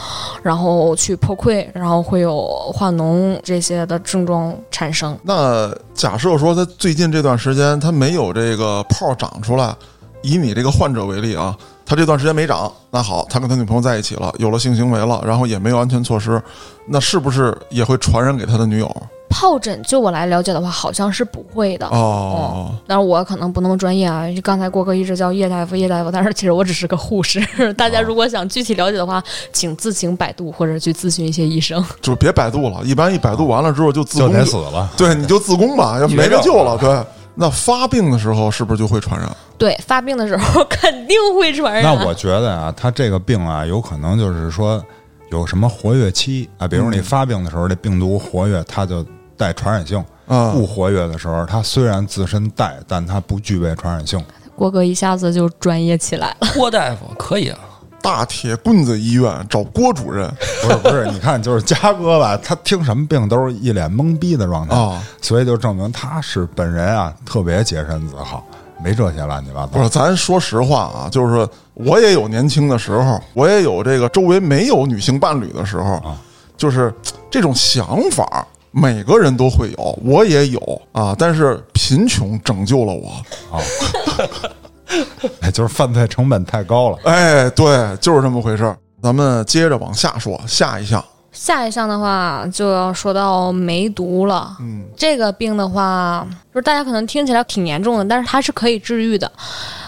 [0.43, 5.17] 然后去破溃，然后会有化脓这些的症状产生。
[5.23, 9.75] 那假设说他最近这段时间他没有这个泡长出来，
[10.21, 11.55] 以你这个患者为例啊，
[11.86, 16.41] 他这段时间没长，那好，他跟他女朋友在一起了，有了性行为了，然后也没有安全措施，
[16.88, 18.95] 那是不是也会传染给他的女友？
[19.29, 21.86] 疱疹，就我来了解的话，好像是不会的。
[21.88, 27.39] 哦，但是我可能不那么专业啊，刚才郭哥一直叫叶大夫，叶大夫，但是其实我只是个护士。
[27.77, 31.84] 大家如果想具体了解的话，请自行百度或者去咨询一些医生。
[32.01, 34.89] 就别百度了，一般一百度完了之后就自就宫得死了。
[34.97, 36.75] 对，你就自宫吧，要没得救了。
[36.79, 36.89] 对，
[37.35, 39.29] 那发病的时候是不是就会传染？
[39.57, 41.83] 对，发病的时候肯定会传染。
[41.83, 44.83] 那我觉得啊，他这个病啊，有可能就是说
[45.31, 49.05] 有什么活跃期啊，比如你发病的时候，这病毒活跃，它就
[49.37, 54.23] 带传染性；啊，不活跃的时候，它虽然自身带，但它不具备传染性。
[54.55, 56.47] 郭哥一下子就专业起来了。
[56.55, 57.59] 郭大夫可以啊，
[58.01, 60.29] 大铁棍子医院找郭主任。
[60.63, 68.45] 不是不是，你看，就是嘉哥吧，他听什么病都是一脸懵逼的状态，啊，所以就证明他是本人啊，特别洁身自好，
[68.83, 69.67] 没这些乱七八糟。
[69.67, 76.17] 不是，咱说实话啊，就是我也有年轻的时候，我也有这个周围没有女性伴侣的时候，啊。
[76.57, 76.93] 就是
[77.31, 81.15] 这种想法，每个人都会有，我也有啊。
[81.17, 83.13] 但是贫穷拯救了我，
[85.41, 86.97] 哎，就是犯罪成本太高了。
[87.04, 88.78] 哎，对，就是这么回事儿。
[89.02, 94.58] 咱们接着往下说，下一项，下一项的话就要说到梅毒了。
[94.60, 99.32] 嗯，这个病的话，就是大家可能听起来挺严重的，但是它是可以治愈的。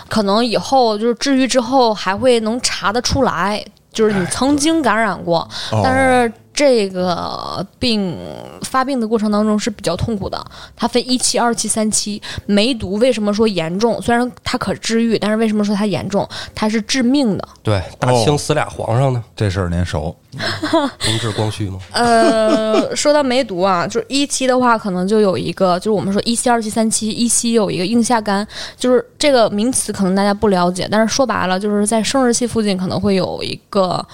[0.07, 5.39] 可能以后就是治愈之后还会能查得出来，就是你曾经感染过，
[5.71, 8.15] 哦但是这个病
[8.63, 10.43] 发病的过程当中是比较痛苦的。
[10.75, 12.21] 它分一期、二期、三期。
[12.45, 14.01] 梅毒为什么说严重？
[14.01, 16.27] 虽然它可治愈，但是为什么说它严重？
[16.53, 17.47] 它是致命的。
[17.63, 20.15] 对，大清死俩皇上呢，这事儿您熟？
[20.31, 21.77] 同治光绪吗？
[21.91, 34.05] 呃，说到梅毒啊，就是一期的话，可能就有一个，就是我们说一期、二期、三期，一期有一个硬下肝，就是这个名词可能大家不了解，但是说白了，就是在生殖器附近可能会有一个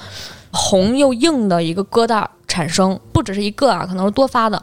[0.58, 4.62] 红又硬的一个疙瘩产生，不只是一个啊，可能是多发的，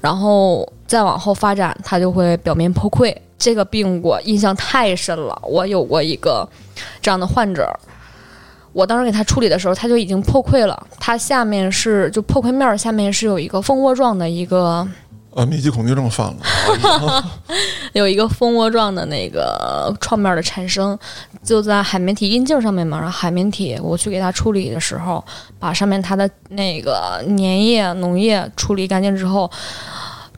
[0.00, 3.14] 然后再往后发展，它就会表面破溃。
[3.36, 6.48] 这个病我印象太深了，我有过一个
[7.02, 7.68] 这样的患者。
[8.72, 14.86] 我当时给他处理的时候，他就已经破溃了，他下面是就破溃面下面是有一个蜂窝状的一个
[15.34, 17.24] 呃，密集恐惧症犯了，
[17.92, 20.96] 有一个蜂窝状的那个创面的产生，
[21.42, 22.98] 就在海绵体阴茎上面嘛。
[22.98, 25.24] 然后海绵体我去给它处理的时候，
[25.58, 29.50] 把上面它的那个粘液、脓液处理干净之后，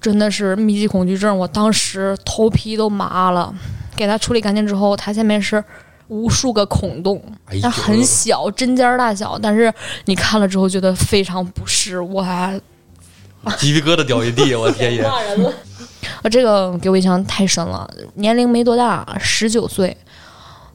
[0.00, 3.54] 真的是密集恐惧症，我当时头皮都麻了。
[3.94, 5.62] 给它处理干净之后，它下面是
[6.08, 7.22] 无数个孔洞，
[7.62, 9.72] 它很小，针尖儿大小，但是
[10.06, 12.60] 你看了之后觉得非常不适，我还
[13.58, 15.02] 鸡皮疙瘩掉一地，我天爷！
[15.02, 15.52] 骂人了。
[16.22, 19.96] 啊，这个给我印象太深了，年龄没多大，十九岁。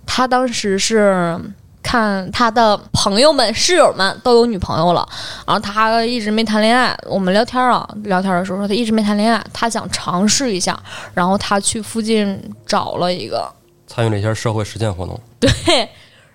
[0.05, 1.39] 他当时是
[1.81, 5.07] 看他的朋友们、室友们都有女朋友了，
[5.47, 6.97] 然后他一直没谈恋爱。
[7.05, 10.77] 我们聊天啊，聊天的时候说他一直没谈恋爱，他想尝试一下，
[11.13, 13.49] 然后他去附近找了一个，
[13.87, 15.51] 参与了一下社会实践活动， 对，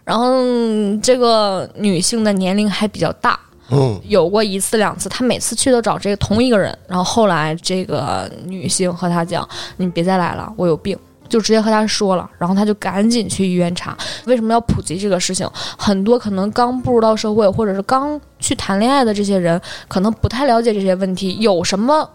[0.05, 3.38] 然后嗯这个女性的年龄还比较大，
[4.05, 9.49] 有过一次两次，他每次去都找这个同一个人，然后后来这个女性和他讲
[9.79, 10.99] ：“你别再来了，我有病。”
[11.29, 13.99] 就直接和他说了，然后他就赶紧去医院查。
[14.27, 15.45] 为什么要普及这个事情？
[15.77, 22.09] 很多可能刚步入到社会，或者是刚去谈恋爱的这些人，可能不太了解这些问题，有什么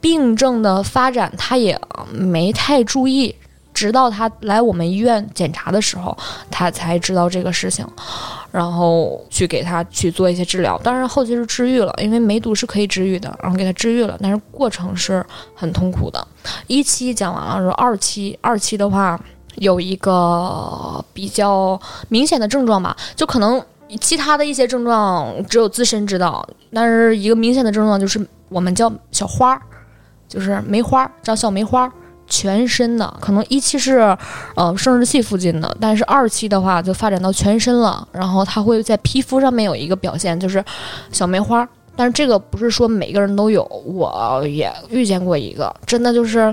[0.00, 1.76] 病症的发展，他也
[2.12, 3.34] 没太注意。
[3.72, 6.16] 直到他来我们医院检查的时候，
[6.50, 7.86] 他才知道这个事情。
[8.50, 10.78] 然后去给他去做一些治疗。
[10.84, 16.22] 当然后期是治愈了，因为梅毒是可以治愈的，然后给他治愈了，但是过程是很痛苦的。
[16.66, 19.18] 一期讲完了，说二期，二期的话
[19.54, 21.80] 有一个比较
[22.10, 23.64] 明显的症状吧，就可能
[23.98, 29.62] 其他的一些症状只有自身知道，但是一个明显的症状就是我们叫小花儿，
[30.28, 31.92] 就是梅花儿，长小梅花儿。
[32.32, 34.16] 全身的，可能一期是
[34.56, 40.64] 呃生殖器附近的，但是二期的话就发展到全身了，然后它会在皮肤上面有一个表现，就是
[41.12, 41.68] 小梅花。
[41.94, 46.52] 但是这个不是说每个人都有，我也遇见过一个，真的就是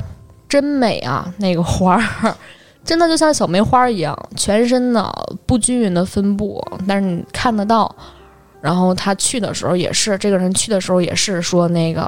[0.49, 2.35] 真美啊，那个花儿，
[2.83, 5.09] 真的就像小梅花一样，全身的
[5.45, 7.95] 不均匀的分布，但是你看得到。
[8.61, 12.01] 然后他去的时候也是，这个人去的时候也是说那个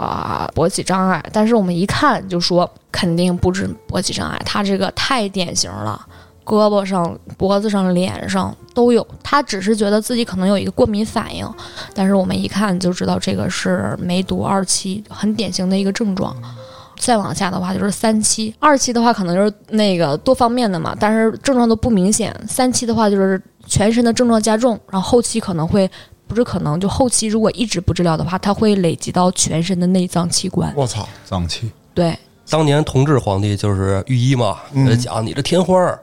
[0.53, 6.05] 勃起障碍，但是我们一看就说肯定不止勃起障碍，他这个太典型了，
[6.43, 9.07] 胳膊上、脖子上、脸上都有。
[9.23, 11.49] 他只是觉得自己可能有一个过敏反应，
[11.93, 16.35] 但是我们一看就知道这个是梅毒二期，很典型的一个症状。
[16.99, 22.35] 再往下的话就是三期，二期的话可能就是那个多方面的嘛，但是症状都不明显。
[22.45, 25.89] 三期的话就是全身的症状加重，然后后期可能会。
[26.31, 30.73] 不是可能，就后期如果一直不治疗的话，它会累积到全身的内脏器官。
[30.77, 32.17] 我操，脏器，对，
[32.49, 35.99] 当年同治皇帝就是御医嘛，他讲你这天花儿，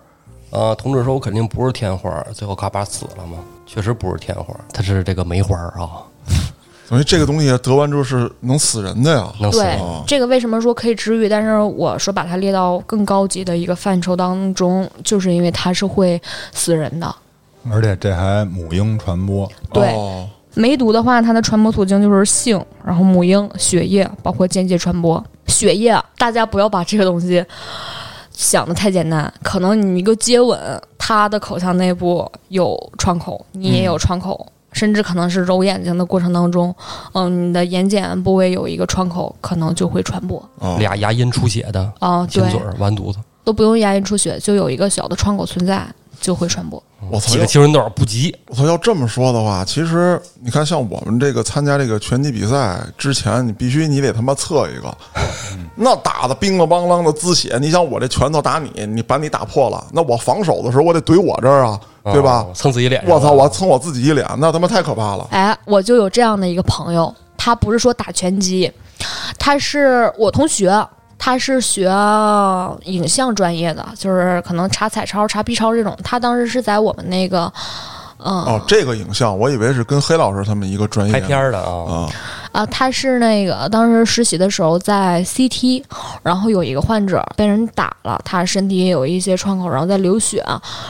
[0.50, 6.04] 啊，同治说我肯定不是天花儿，最后咔吧死了嘛，确实不是天花儿，他是这个梅花儿啊，
[6.90, 9.32] 等于这个东西得完之后是能死人的呀。
[9.40, 9.76] 能死对。
[9.76, 11.26] 哦这个为什么说可以治愈？
[11.26, 16.20] 但是我说把它列到更高级的一个范畴当中，就是因为它是会
[16.52, 17.14] 死人的。
[17.72, 25.22] 而且这还母婴传播，对哦梅毒的话，它的传播途径就是性，然后母婴、血液，包括间接传播。
[25.46, 27.44] 血液，大家不要把这个东西
[28.32, 29.32] 想的太简单。
[29.42, 30.58] 可能你一个接吻，
[30.98, 36.74] 他的口腔内部有创口，你也有创口，甚至可能是揉眼睛的过程当中，
[37.12, 40.42] 嗯，你的眼睑部位有一个创口，可能就会传播。
[40.58, 45.86] 哦，俩牙龈出血的，啊、对亲嘴，完犊子，都不用牙龈出血，就有一个小的创口存在，
[46.20, 46.82] 就会传播。
[47.10, 47.46] 我操几个！
[47.46, 48.66] 青春痘不急，我操！
[48.66, 54.96] 要这么说的话，其实你看，像我们这个参加这个拳击比赛之前，你必须你得他妈测一个，
[55.76, 57.56] 那打的冰了邦啷的滋血。
[57.60, 61.80] 你想我这拳头打你，你把你打破了，那我防守的时候我得怼我这儿啊，
[62.12, 62.50] 对吧哦？
[62.52, 63.30] 蹭自己脸，我操！
[63.30, 65.28] 我蹭我自己一脸，那他妈太可怕了。
[65.30, 68.70] 哎，我就有这样的一个朋友，他不是说打拳击，
[69.38, 70.84] 他是我同学，
[71.18, 71.86] 他是学
[72.84, 75.98] 影像专业的，就是可能查彩超、查 B 超这种。
[76.02, 77.52] 他当时是在我们那个，
[78.18, 82.08] 嗯、哦，这个影像我以为是跟黑老师他们一个专业拍片儿的啊，啊。
[82.50, 85.84] 啊，他是那个当时实习的时候在 CT，
[86.22, 90.42] 然后有一个患者被人打了，他身体也有一些创口，然后在流血，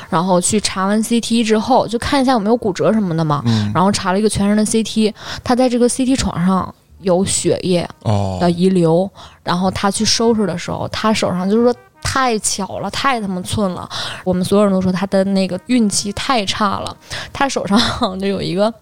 [0.09, 9.11] 然后去查完 CT 之后，就看一下有没有骨折什么的嘛，嗯然后查了一个全身的 CT，他在这个 CT 床上有血液哦的遗留，
[9.43, 11.75] 然后他去收拾的时候，他手上就是说。
[12.01, 13.87] 太巧了，太他妈寸了！
[14.25, 16.97] 我们所有人都说他的那个运气太差了。
[17.33, 17.79] 他手上
[18.19, 18.73] 就有一个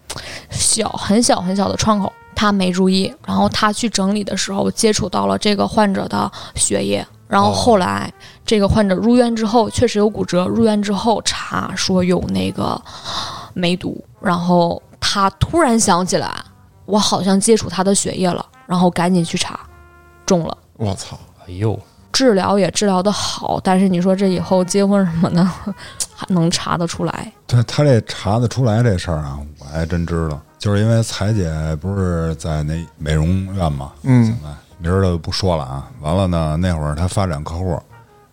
[0.49, 8.09] 小、很小、很小的创口，他没注意，然后他去整理的时候接触到了这个患者的血液，然后后来
[8.45, 12.79] 这个患者入院之后确实有骨折，入院之后查说有那个
[13.53, 16.33] 梅毒，然后他突然想起来，
[16.87, 19.59] 我好像接触他的血液了，然后赶紧去查，
[20.25, 20.57] 中了。
[20.77, 21.19] 我操！
[21.45, 21.79] 哎呦，
[22.11, 25.43] 治疗也治疗的好，但是你说这以后结婚什么的，
[26.15, 27.31] 还能查得出来？
[27.45, 35.91] 对他这查得出来这事儿啊，我还真知道，就是因为彩姐不是在那美容院嘛，嗯哎，名儿就不说了啊。
[35.99, 37.77] 完了呢，那会儿他发展客户，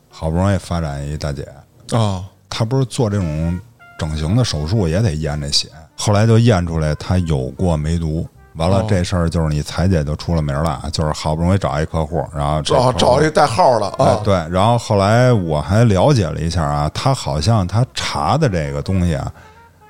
[0.09, 1.48] 好不容易发展一大姐，
[1.90, 3.61] 啊，她不是做这种
[3.98, 8.26] 整形的手术也得验这血，后来就验出来她有过梅毒。
[8.57, 19.32] 完了哦，这事儿就是你裁姐就出了名了，就是好不容易找一客户，然后找找一代号的哎啊，，对，然后后来我还了解了一下啊，他好像他查的这个东西啊，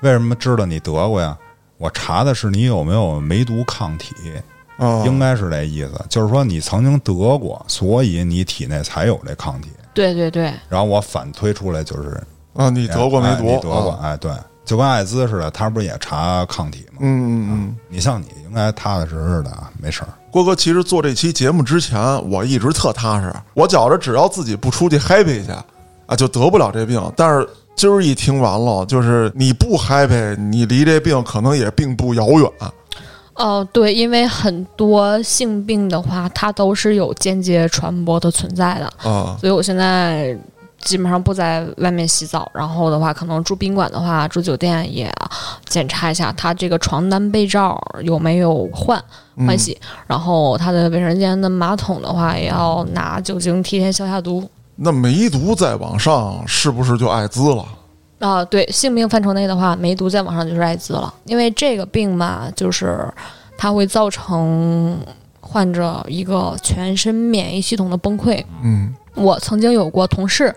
[0.01, 1.37] 为什么知道你得过呀？
[1.77, 4.15] 我查的是你有没有梅毒抗体，
[4.77, 9.69] 啊，应该是这意思，就是说你曾经得过，所以你体内才有这抗体。
[9.93, 12.21] 对对对，然后我反推出来就是
[12.53, 14.31] 啊，你得过梅毒，哎你得过，啊哎，对，
[14.65, 16.97] 就跟艾滋似的，他不是也查抗体吗？
[17.01, 17.77] 嗯嗯嗯。
[17.87, 20.09] 你像你应该踏踏实实的啊，没事儿。
[20.31, 21.97] 郭哥，其实做这期节目之前，
[22.29, 25.51] 我一直特踏实，我觉着只要自己不出去 happy 去，
[26.07, 27.01] 啊，就得不了这病。
[27.15, 32.51] 但是今儿一听完了，就是你不 happy，你离这病可能也并不遥远。
[33.35, 40.37] 哦，对，因为很多性病的话，它都是有间接传播的存在的，啊，所以我现在
[40.85, 45.11] 基本上不在外面洗澡，然后的话，可能住宾馆的话，住酒店也
[45.67, 49.03] 检查一下他这个床单被罩有没有换
[49.47, 49.75] 换洗，
[50.05, 54.47] 然后他的卫生间的马桶的话，也要拿酒精提前消下毒。
[54.75, 57.65] 那梅毒再往上，是不是就艾滋了？
[58.19, 63.11] 啊，对，性病范畴内的话，梅毒再往上就是艾滋了，因为这个病嘛，就是
[63.57, 64.97] 它会造成
[65.41, 68.43] 患者一个全身免疫系统的崩溃。
[68.61, 70.53] 嗯我曾经有过同事，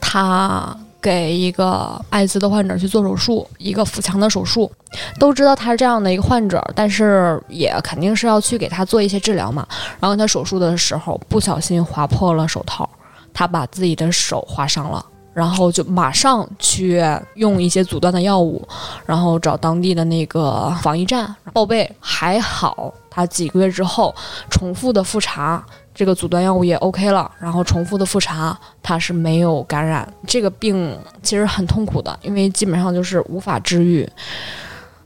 [0.00, 4.70] 他给一个艾滋的患者去做手术，一个腹腔的手术，
[5.18, 9.66] 都知道他是这样的一个患者，但是也肯定是要去给他做一些治疗嘛。
[10.00, 12.88] 然后他手术的时候不小心划破了手套，
[13.32, 15.04] 他把自己的手划伤了。
[15.34, 17.02] 然后就马上去
[17.34, 18.62] 用一些阻断的药物，
[19.04, 21.90] 然后找当地的那个防疫站报备。
[21.98, 24.14] 还好，他几个月之后
[24.48, 30.06] 重复的复查，这个阻断药物也 OK 了，然后重复的复查，他是没有感染。
[30.26, 34.08] 这个病其实很痛苦的，因为基本上就是无法治愈。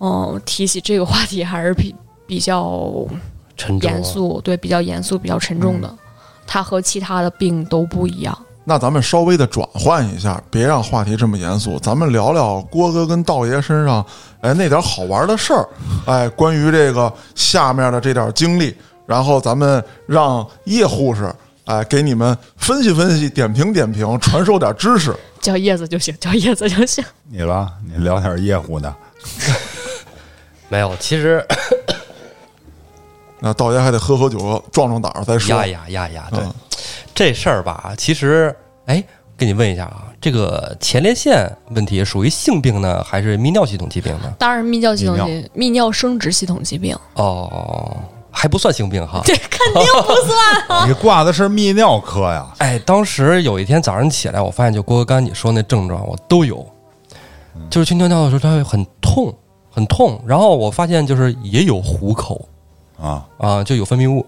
[0.00, 1.94] 嗯，提起这个话题还是比
[2.26, 3.06] 比较
[3.56, 5.94] 沉重啊严肃，对，比较严肃、比较沉重的。
[6.46, 8.36] 它和其他的病都不一样。
[8.64, 14.04] 那咱们稍微的转换一下，别让话题这么严肃，咱们聊聊郭哥跟道爷身上，
[14.40, 15.68] 哎，那点好玩的事儿，
[16.06, 18.76] 哎，关于这个下面的这点经历，
[19.08, 21.34] 然后咱们让叶护士，
[21.64, 25.16] 哎，给你们分析分析，点评点评，传授点知识。
[25.40, 27.02] 叫叶子就行，叫叶子就行。
[27.30, 28.94] 你了，你聊点业务的，
[30.68, 31.42] 没有，其实
[33.40, 35.56] 那到家还得喝喝酒，壮壮胆儿再说。
[35.56, 36.52] 呀呀呀呀，对嗯
[37.14, 38.54] 这事儿吧，其实
[38.84, 39.02] 哎，
[39.38, 44.34] 跟你问一下啊，这个前列腺问题属于性病呢，还是泌尿系统疾病呢？
[44.38, 47.96] 当然，泌尿系统泌疾泌尿生殖系统疾病，哦，
[48.40, 49.20] 还不算性病哈。
[49.26, 50.86] 这肯定不算。
[50.88, 52.46] 你挂的是泌尿科呀？
[52.58, 56.64] 哎，当时有一天早上起来，我发现就郭哥刚你说那症状我都有，
[57.68, 59.34] 就是去尿尿的时候它会很痛，
[59.68, 62.48] 很痛，然后我发现就是也有虎口
[63.02, 64.24] 啊，啊，就有分泌物，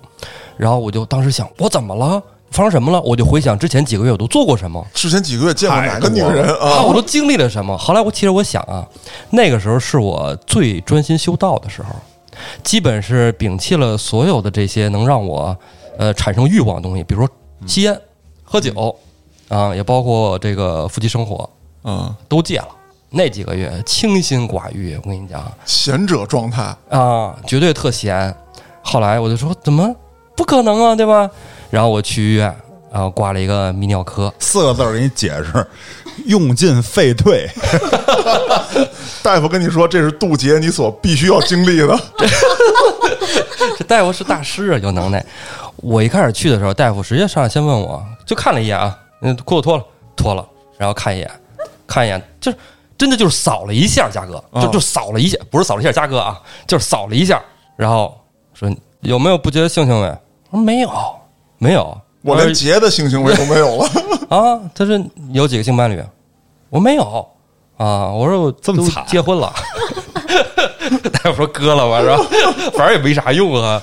[0.56, 2.20] 然后我就当时想我怎么了？
[2.50, 3.00] 发生什么了？
[3.02, 6.82] 我就回想之前几个月我都做过什么，之前几个月见过哪个女人啊，啊？
[6.82, 7.78] 我都经历了什么？
[7.78, 8.84] 后来我其实我想啊，
[9.30, 11.94] 那个时候是我最专心修道的时候，
[12.62, 15.56] 基本是摒弃了所有的这些能让我
[15.98, 17.30] 呃产生欲望的东西，比如说
[17.66, 18.00] 吸烟、
[18.42, 18.96] 喝酒
[19.48, 21.48] 啊，也包括这个夫妻生活
[21.82, 22.68] 啊，都戒了。
[23.10, 26.74] 那几个月清心寡欲，我跟你讲贤者状态。
[26.88, 28.32] 啊，绝对特闲。
[28.82, 29.92] 后来我就说怎么
[30.36, 31.28] 不可能啊，对吧？
[31.70, 32.54] 然后我去医院，
[32.92, 35.66] 然后挂了一个泌尿科，四个字儿给你解释：
[36.26, 37.48] 用进废退。
[39.22, 41.98] 大夫跟你说，这是渡劫你所必须要经历的。
[43.76, 45.24] 这大夫是大师啊，有能耐。
[45.76, 49.84] 我一开始去的时候，大夫直接上来先问我，就看了一眼啊，嗯，裤子脱了，
[50.16, 50.46] 脱了，
[50.78, 51.30] 然后看一眼，
[51.86, 52.58] 看一眼，就是
[52.98, 57.42] 真的就是扫了一下，嘉哥，就啊就扫了一下，不是扫了一下，嘉哥啊，就是扫了一下，
[57.76, 58.18] 然后
[58.54, 60.08] 说有没有不觉得性行为？
[60.50, 60.90] 我说没有，
[61.58, 63.88] 没有，我连结的性行为都没有了。
[64.28, 66.02] 啊，他说你有几个性伴侣？
[66.68, 67.02] 我没有
[67.76, 69.52] 啊，我说我这么惨结婚了。
[71.22, 72.16] 大夫说割了吧，是吧？
[72.76, 73.80] 反正也没啥用啊。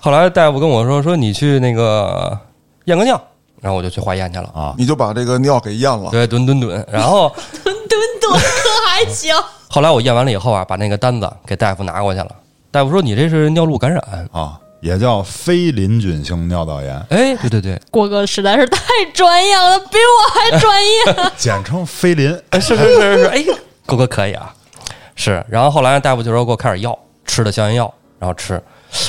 [0.00, 2.38] 后来大夫跟我说说你去那个
[2.84, 3.20] 验个尿，
[3.60, 6.10] 然后我就去化验去了啊你就把这个尿给验了。
[6.10, 7.32] 对，蹲蹲蹲，然后
[7.64, 8.40] 蹲蹲蹲
[8.86, 9.34] 还行，
[9.68, 12.30] 后来我验完了以后啊，把那个单子给大夫拿过去了。
[12.70, 14.28] 大夫说你这是尿路感染。
[14.32, 18.80] 啊，也叫非淋菌性尿道炎，哎，对对对，郭哥实在是太
[19.12, 21.30] 专业了，比我还专业。
[21.36, 22.40] 简称非淋。
[22.50, 23.44] 哎是是是是，哎，
[23.84, 24.54] 郭哥可以啊。
[25.16, 28.62] 是，然后后来大夫就说给我开点药，吃的消炎药，然后吃。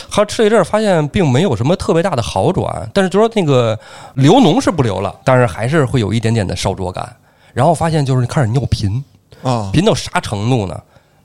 [0.09, 3.77] 后吃了一阵儿，发现并没有什么特别大的好转，但是就说那个
[4.15, 7.15] 流脓是不流了，但是还是会有一点点的烧灼感。
[7.53, 9.03] 然后发现就是开始尿频，
[9.43, 10.75] 啊，频到啥程度呢？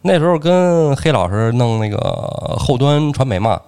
[0.03, 1.99] 那时候跟黑老师弄那个
[2.59, 3.61] 后端传媒嘛，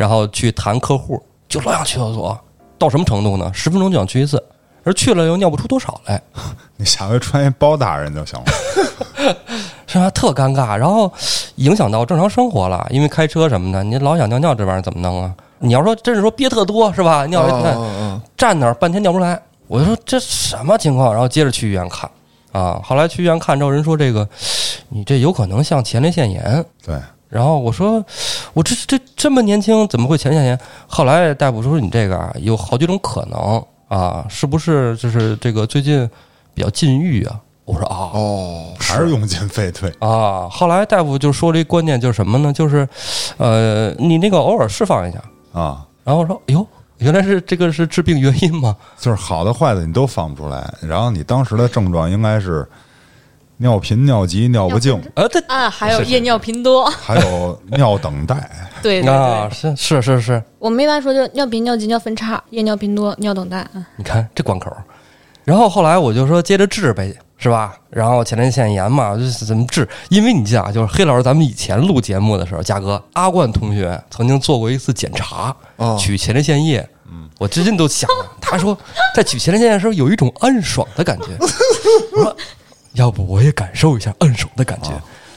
[0.00, 2.40] 然后去谈客户，就老想去厕所，
[2.78, 3.50] 到什么程度呢？
[3.52, 4.42] 十分钟就想去一次，
[4.82, 6.18] 而去了又尿不出多少来，
[6.78, 8.46] 你下回穿一包大人就行了。
[9.86, 10.08] 是吧？
[10.08, 11.12] 特尴尬，然后
[11.56, 12.86] 影响到正常生活了。
[12.88, 15.34] 因为开车什么的，你老想尿尿，这玩意儿怎么弄啊？
[15.58, 17.26] 你要说真是说憋特多是吧？
[17.26, 21.12] 尿一站那儿半天尿不出来，我就说这什么情况？
[21.12, 22.10] 然后接着去医院看
[22.52, 24.26] 啊，后来去医院看之后，人说这个
[24.88, 26.64] 你这有可能像前列腺炎。
[26.82, 26.98] 对，
[27.30, 28.04] 然后我说
[28.52, 30.60] 我这这这么年轻，怎么会前列腺炎？
[30.86, 36.08] 后来大夫说你这个啊有好几种可能啊，是不是就是这个最近
[36.52, 37.40] 比较禁欲啊？
[37.64, 38.10] 我说啊。
[38.12, 39.88] 哦，还是用进废退。
[40.00, 42.52] 啊，后来大夫就说了一关键就是什么呢？
[42.52, 42.88] 就是，
[43.36, 45.22] 呃，你那个偶尔释放一下。
[45.52, 46.66] 啊，然后我说，哎呦，
[46.98, 48.76] 原来是这个是治病原因吗？
[48.98, 52.68] 就是好的坏的你都放不出来，然后你当时的症状应该是
[53.60, 58.34] 尿频、尿急、尿不尽，呃，对啊，还有是是夜尿频多，还有尿等待。
[58.82, 63.58] 对对啊，对，是是是是，我们一般说就尿频、尿急、尿分叉、夜尿频多、尿等待。
[63.58, 64.74] 啊你看这关口。
[65.44, 67.74] 然后后来我就说接着治呗，是吧？
[67.90, 69.86] 然后前列腺炎嘛，就是怎么治？
[70.08, 76.88] 因为你记得啊，就是黑老师，咱们以前录节目的时候，嘉哥阿冠同学曾经做过一次检查，哦取前列腺液。
[77.12, 78.76] 嗯，我至今都想了，他说
[79.14, 81.26] 在取前列腺液的时候有一种暗爽的感觉。
[82.16, 82.36] 我说，
[82.92, 84.90] 要不我也感受一下摁手的感觉。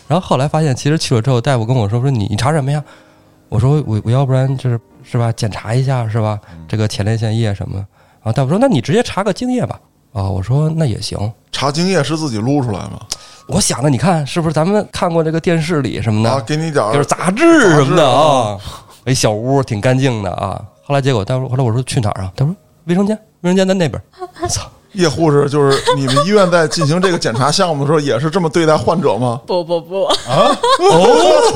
[0.07, 2.83] 然后后来发现，其实去了之后，大夫跟我说说你你查什么呀？
[3.49, 6.39] 我说我我要不然就是是吧，检查一下是吧？
[6.67, 7.77] 这个前列腺液什么？
[7.77, 9.79] 然后大夫说那你直接查个精液吧。
[10.13, 11.17] 啊，我说那也行。
[11.51, 12.99] 查精液是自己撸出来吗？
[13.47, 17.43] 我想着你看是不是咱们看过这个电视里什么的，啊，给你点儿就是杂志
[17.75, 18.57] 什么的啊，
[19.05, 20.63] 一小屋挺干净的啊。
[20.83, 22.31] 后来结果大夫后来我说去哪儿啊？
[22.35, 24.01] 他说卫生间，卫生间在那边。
[24.49, 29.41] 操， 叶护士，就是你们医院在进行这个检查项目的时候，也是这么对待患者吗？
[29.45, 31.53] 不不不啊， 哦，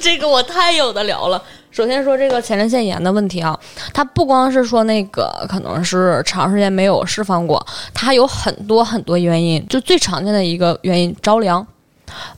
[0.00, 1.42] 这个我太有的聊了。
[1.70, 3.58] 首先说这个前列腺炎的问题啊，
[3.94, 7.64] 它不光是说那个可能是长时间没有释放过，
[7.94, 9.66] 它有很多很多原因。
[9.68, 11.66] 就最常见的一个原因，着凉。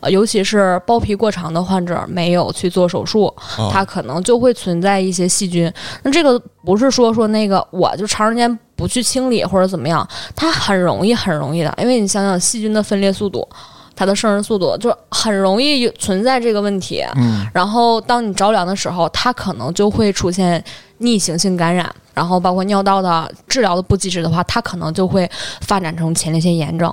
[0.00, 3.26] 呃，尤其是包皮过长的患者，没有去做手术，
[3.58, 5.72] 哦它可能就会存在一些细菌。
[6.02, 13.48] 那这个不是说说那个我就长时间不去清理或者怎么样，它很容易很容易的，因为你想想细菌的分裂速度，
[13.94, 17.04] 它的生成速度就很容易存在这个问题。
[17.16, 20.62] 嗯，然后当你着凉的时候，它可能就会出现
[20.98, 26.92] 逆行性感染，然后包括尿道的治疗的不及时的话，它可能就会发展成前列腺炎症，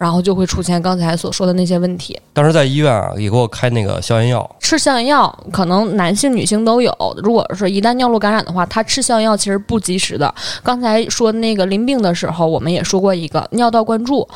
[0.00, 2.18] 然后就会出现刚才所说的那些问题。
[2.32, 4.56] 当时在医院啊，也给我开那个消炎药。
[4.58, 6.90] 吃消炎药可能男性、女性都有。
[7.22, 10.34] 如果是一旦尿路感染的话，他吃消炎药其实不及时的。
[10.62, 14.26] 刚才说那个淋病的时候，我们也说过一个尿道灌注，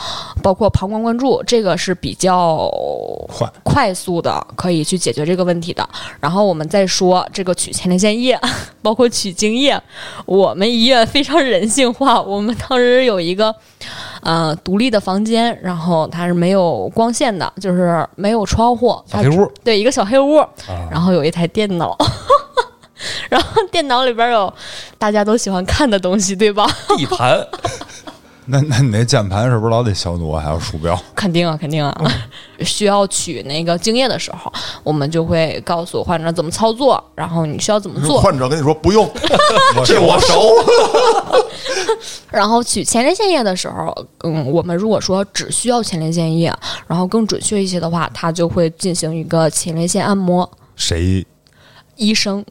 [0.43, 2.71] 包括膀胱灌注，这个是比较
[3.27, 5.89] 快快速的可以去解决这个问题的。
[6.21, 8.39] 然后我们再说这个取前列腺液，
[8.83, 9.81] 包括取精液，
[10.27, 13.55] 我们医院非常人性化，我们当时有一个。
[14.25, 20.49] 呃，独立的房间，然后它是没有光线的，就是没有窗户，小黑屋对，一个小黑屋，啊
[20.91, 21.97] 然后有一台电脑，
[23.29, 24.53] 然后电脑里边有
[24.99, 26.67] 大家都喜欢看的东西，对吧？
[26.97, 27.47] 地盘，
[28.47, 30.43] 那那你那键盘是不是老得消毒啊？
[30.43, 30.99] 还有鼠标？
[31.17, 32.13] 肯定啊，肯定啊。
[32.61, 38.21] 需要取那个精液的时候，我们就会告诉患者怎么操作，然后你需要怎么做。
[38.21, 39.11] 患者跟你说不用，
[39.85, 40.55] 这我熟。
[42.31, 46.53] 然后取前列腺液的时候，嗯，我们如果说只需要前列腺液，
[46.87, 50.49] 然后更准确一些的话，它就会进行一个前列腺按摩。
[50.77, 51.25] 谁
[51.97, 52.45] 医生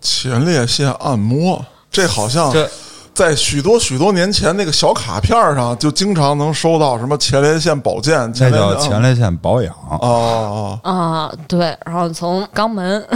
[0.00, 2.68] 前列腺按摩，这好像这
[3.14, 9.74] 在许多许多年前那个小卡片上就经常能收到什么前列腺保健，那叫前列腺保养。
[9.90, 13.06] 哦哦啊、对，然后从肛门，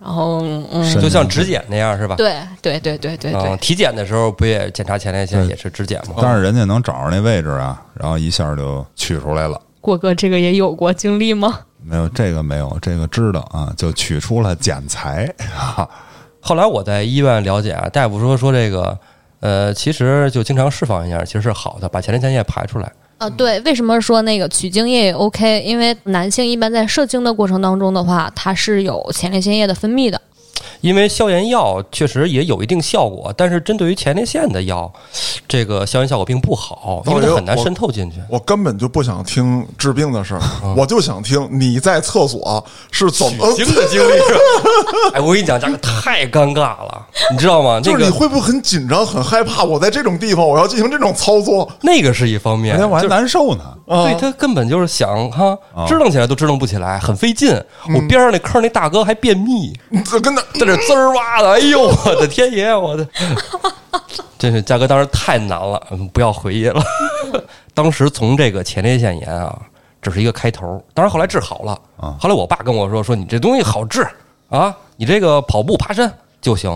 [0.00, 0.40] 然后
[0.72, 2.16] 嗯，就像指检那样是吧？
[2.16, 6.16] 对对对对对对嗯，，体检的时候不也检查前列腺，也是指检吗？
[6.20, 9.60] 但是人家能找着那位置啊，然后一下就取出来了。
[9.80, 11.60] 郭哥这个也有过经历吗？
[11.84, 15.88] 没有这个没有这个知道啊，就取出了剪裁啊，
[16.40, 18.96] 后来我在医院了解啊，大夫说说这个，
[19.42, 22.90] 呃，其实就经常释放一下，其实是好的，把前列腺液排出来。
[23.18, 25.62] 啊，对，为什么说那个取精液也 OK？
[25.62, 30.20] 因为男性一般在射精的过程当中的话，它是有前列腺液的分泌的。
[30.82, 34.92] 因为消炎药确实也有一定效果，但是针对于前列腺的药，
[35.48, 38.16] 这个消炎效果并不好，因为它很难渗透进去。
[38.28, 40.42] 我根本就不想听治病的事儿，
[40.76, 44.12] 我就想听你在厕所是怎么经的经历。
[45.14, 47.80] 哎，我跟你讲，这个太尴尬了，你知道吗？
[47.80, 49.62] 就是你会不会很紧张、很害怕？
[49.62, 53.62] 我在这种地方，我要进行这种操作，那个是一方面，我还难受呢。
[53.86, 55.56] 对他根本就是想哈
[55.86, 57.50] 支棱起来都支棱不起来，很费劲。
[57.94, 59.72] 我边上那坑那大哥还便秘，
[60.22, 63.06] 跟那在这滋儿哇的，哎呦我的天爷，我的，
[64.38, 65.80] 真是嘉哥当时太难了，
[66.12, 66.82] 不要回忆了。
[67.74, 69.56] 当时从这个前列腺炎啊，
[70.00, 72.16] 只是一个开头，当然后来治好了啊。
[72.18, 74.06] 后来我爸跟我说说你这东西好治
[74.48, 76.70] 啊，你这个跑步爬山就行。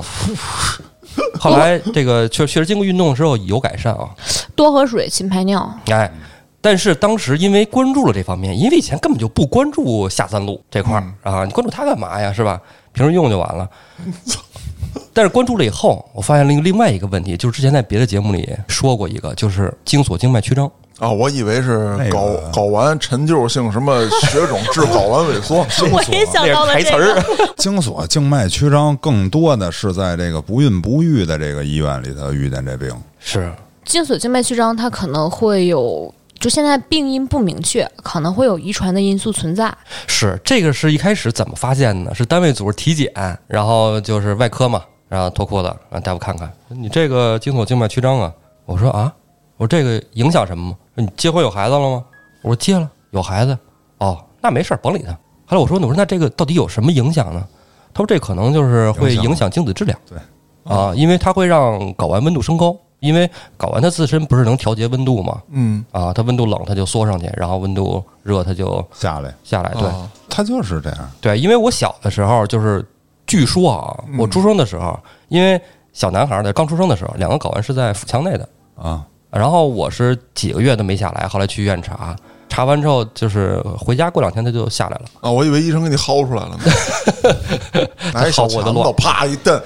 [1.38, 4.10] 后来这个确确实经过运动之后有改善啊，
[4.54, 5.70] 多喝水，勤排尿。
[5.90, 6.12] 哎。
[6.58, 12.32] 但是当时因为关注了这方面，因为以前根本就不关注下三路这块儿啊，你关注它干嘛呀？
[12.32, 12.60] 是吧？
[12.96, 13.68] 平时用就完了。
[15.12, 21.10] 但是关注了以后，我发现了一个另外一个问题，就是之前在别的节目里说过一个，就是精索静脉曲张啊。
[21.10, 25.58] 我以为是睾睾丸陈旧性什么血肿致睾丸萎缩。
[25.92, 27.22] 我也想到了台词儿。
[27.58, 32.90] 精索静脉曲张更多的是在这个不孕不育的这个医院里头遇见这病。
[33.20, 33.52] 是
[33.84, 36.12] 精索静脉曲张，它可能会有。
[36.46, 39.76] 就现在病因不明确，可能会有遗传的因素存在。
[40.06, 42.14] 是这个是一开始怎么发现的？
[42.14, 43.12] 是单位组织体检，
[43.48, 48.32] 然后就是外科嘛，然后脱裤子让大夫看看，你这个精索静脉曲张啊。
[48.64, 49.12] 我说啊，
[49.56, 50.76] 我说这个影响什么吗？
[50.94, 52.04] 你结婚有孩子了吗？
[52.42, 53.58] 我说结了，有孩子。
[53.98, 55.10] 哦，那没事儿，甭理他。
[55.46, 57.44] 后来我说，我说那这个到底有什么影响呢？
[57.92, 59.98] 他说这可能就是会影响精子质量。
[60.08, 60.16] 对
[60.62, 62.76] 啊，因为它会让睾丸温度升高。
[63.00, 65.40] 因为睾丸它自身不是能调节温度吗？
[65.50, 69.72] 嗯啊，它温度冷它就缩上去，然后温度热它就下来下来。
[69.74, 69.88] 对，
[70.28, 71.10] 它就是这样。
[71.20, 72.84] 对，因为我小的时候就是，
[73.26, 75.60] 据说啊，我出生的时候，因为
[75.92, 79.04] 小男孩的刚出生的时候，两个睾丸是在腹腔内的啊。
[79.30, 82.16] 然后我是几个月都没下来，后来去医院查，
[82.48, 85.02] 查完之后就是回家过两天它就下来了。
[85.20, 89.60] 啊，我以为医生给你薅出来了呢， 拿小钳子啪一蹬。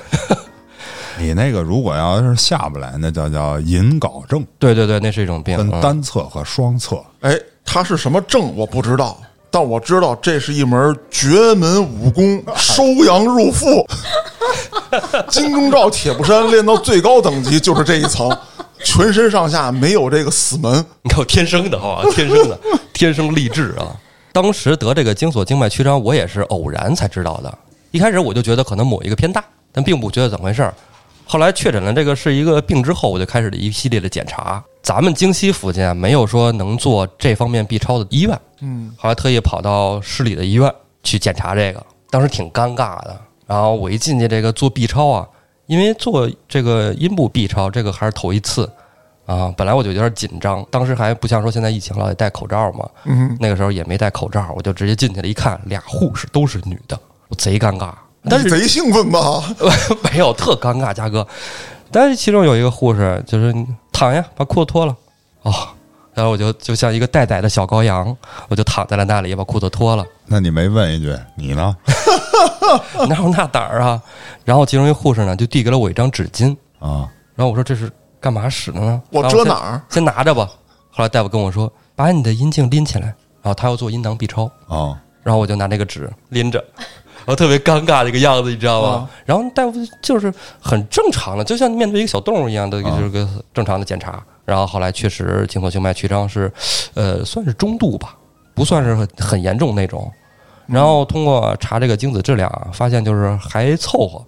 [1.20, 4.44] 你那个如果要是下不来，那叫叫隐睾症。
[4.58, 7.00] 对对对，那是一种病，分单侧和双侧。
[7.20, 13.86] 哎，它是什么症我不知道，但我知道这是一门绝门武功，收阳入腹。
[15.28, 18.34] 金钟罩铁布衫练到最高等级就是这一层，
[18.82, 20.84] 全身上下没有这个死门。
[21.02, 22.58] 你看我天生的哈， 天生的，
[22.92, 23.94] 天生丽质啊！
[24.32, 27.58] 当时得这个精索静脉曲张，我也是偶然才知道的。
[27.90, 30.74] 一开始我就觉得可能某一个偏大，但并不觉得怎么回事儿。
[31.30, 34.60] 后来确诊了这个是一个病之后，我就开始了一系列的检查。
[34.82, 40.74] 咱们京西附近啊没有说能做这方面 B 超的医院，嗯，后来特意跑到市里的医院
[41.04, 43.16] 去检查这个，当时挺尴尬的。
[43.46, 45.28] 然后我一进去这个做 B 超啊，
[45.66, 48.68] 因为做这个阴部 B 超这个还是头一次
[49.24, 57.92] 啊，本来我就有点紧张，当时还不像说现在疫情了得戴口罩嘛，嗯，那个时候也没戴口罩，我就直接进去了，一看俩护士都是女的，我贼尴尬。
[58.28, 59.42] 但是贼兴奋吧？
[60.10, 61.26] 没有，特尴尬，嘉哥。
[61.90, 63.54] 但是其中有一个护士，就是
[63.92, 64.94] 躺下，把裤子脱了。
[65.42, 65.52] 哦，
[66.14, 68.14] 然后我就就像一个待宰的小羔羊，
[68.48, 70.04] 我就躺在了那里，把裤子脱了。
[70.26, 71.76] 那你没问一句你呢？
[73.08, 74.00] 哪 有那胆儿啊？
[74.44, 77.08] 然后其中一护士呢，就递给了我一张纸巾啊。
[77.34, 77.90] 然后我说这是
[78.20, 79.02] 干嘛使的呢？
[79.10, 79.82] 我遮哪儿？
[79.88, 80.48] 先拿着吧。
[80.90, 83.14] 后来大夫跟我说，把你的阴茎拎起来。
[83.42, 85.00] 然后他要做阴囊 B 超啊。
[85.22, 86.62] 然后我就拿那个纸拎着。
[87.30, 89.08] 然后特别尴尬的一个样子，你知道吗？
[89.24, 94.20] 然后大夫就是很正常的，就像面对一个小动物一样的，就是个正常的检查。
[94.44, 96.52] 然后后来确实精索静脉曲张是，
[96.94, 98.16] 呃，算是中度吧，
[98.52, 100.10] 不算是很很严重那种。
[100.66, 104.26] 然后通过查这个精子质量，发现就是还凑合，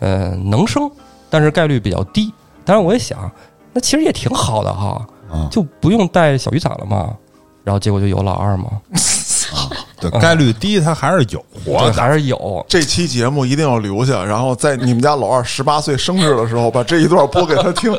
[0.00, 0.90] 嗯，能生，
[1.30, 2.32] 但是概率比较低。
[2.64, 3.30] 当然我也想，
[3.72, 5.06] 那其实也挺好的哈，
[5.48, 7.16] 就不用带小雨伞了嘛。
[7.62, 8.64] 然后结果就有老二嘛。
[10.10, 12.66] 对，概率低，他还是有，我还是有。
[12.68, 17.96] 这期节目一定要留下，然后在你们家老二十八岁生日的时候，把这一段播给他听。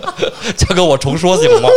[0.58, 1.70] 再 给我重说行吗？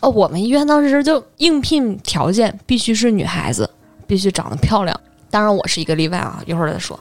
[0.00, 3.68] 哦，我们医院当时就应聘条件必须是女孩子，
[4.06, 4.98] 必须长得漂亮。
[5.30, 6.98] 当然，我是一个例外啊，一会儿再说。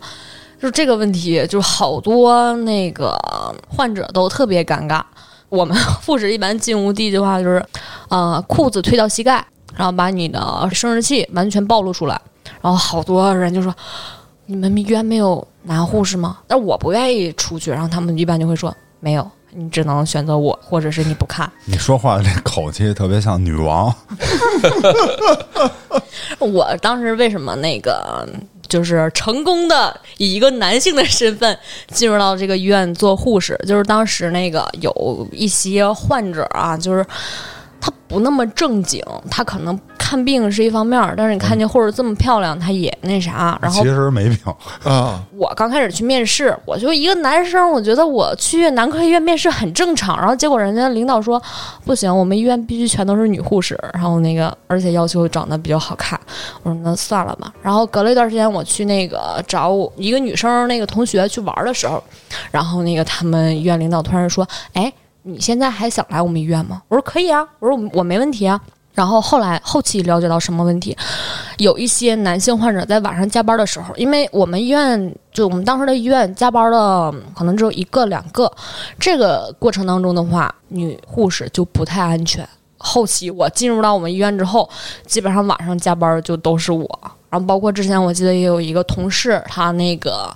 [0.62, 3.18] 就这个问题，就好多那个
[3.68, 5.02] 患者都特别尴尬。
[5.50, 7.64] 我们护士一般进屋第一句话就是：
[8.10, 9.46] 呃，裤子推到膝盖。
[9.76, 12.20] 然后把你的生殖器完全暴露出来，
[12.62, 13.74] 然后好多人就说
[14.48, 21.52] ：“你们医院没有男护士吗？”但我不愿意出去，然后他们一般就会说：“没有，你只能选择我，或者是你不看。
[21.66, 23.94] 你说话这口气特别像女王，
[26.40, 28.28] 我当时为什么那个
[28.68, 31.58] 就是成功的以一个男性的身份
[31.88, 33.60] 进入到这个医院做护士？
[33.68, 37.06] 就是当时那个有一些患者啊，就是
[37.86, 43.60] 他不那么正经，他可能看病是一方面儿，但是你看见护士这么漂亮，他也那啥。
[43.62, 44.38] 然后其实没病。
[44.84, 50.18] 啊，我刚开始去面试，我就一个男生，我觉得我去男科医院面试很正常。
[50.18, 51.40] 然后结果人家领导说
[51.84, 56.20] 不行，我们医院必须全都是女护士，然后那个而且要求长得比较好看。
[56.64, 57.54] 我说那算了吧。
[57.62, 62.04] 然后隔了一段时间，我去那个找我一个女生那个同学去玩的时候，
[62.50, 64.92] 然后那个他们医院领导突然说：“哎，
[65.28, 68.62] 你现在还想来我们医院吗？”我说：“可以啊。”我说：“我没问题啊。”
[68.94, 70.96] 然后后来后期了解到什么问题，
[71.58, 78.50] 有一些男性患者在晚上加班的时候，因为我们医院就我们当时的医院加班的可能只有一个两个，
[78.98, 82.48] 这个过程当中的话，女护士就不太安全。
[82.78, 84.70] 后期我进入到我们医院之后，
[85.06, 86.88] 基本上晚上加班就都是我，
[87.30, 90.34] 然后包括之前我记得也有一个同事，他那个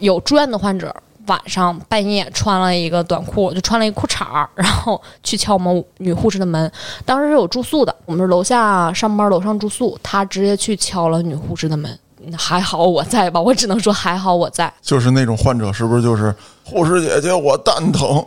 [0.00, 0.94] 有住院的患者。
[1.26, 6.70] 晚上半夜穿了一个短裤，就穿了一个裤衩儿，然后去敲我们女护士的门。
[7.04, 9.98] 当时是有住宿的，我们是楼下上班，楼上住宿。
[10.02, 11.98] 他直接去敲了女护士的门，
[12.36, 13.40] 还好我在吧？
[13.40, 14.72] 我只能说还好我在。
[14.80, 18.24] 就是那种患者是不是就是护士姐姐我蛋疼，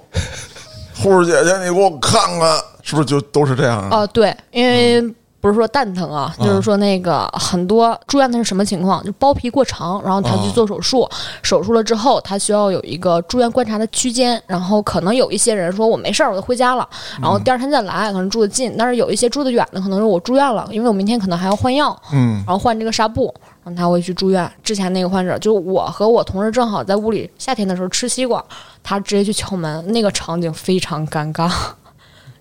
[0.96, 3.90] 护士姐姐 你给我看看，是不是就都是这样啊？
[3.92, 5.04] 哦、对，因为
[5.46, 9.04] 不是说蛋疼啊，就是说那个很多住院的是什么情况？
[9.06, 11.08] 就包皮过长，然后他去做手术，
[11.44, 16.90] 手术了之后，他需要有一个住院观察的区间，然后可能有一些人说我没事儿，我就回家了，
[17.22, 23.32] 然后第二天再来，可能住的近，但是有一些住的远的，可能是我住院了，因为我明天可能还要换药，嗯然后换这个纱布，
[23.64, 24.52] 然后他会去住院。
[24.64, 28.44] 之前那个患者，就我和我同事正好在屋里夏天的时候吃西瓜，
[28.82, 31.52] 他直接去敲门，那个场景非常尴尬。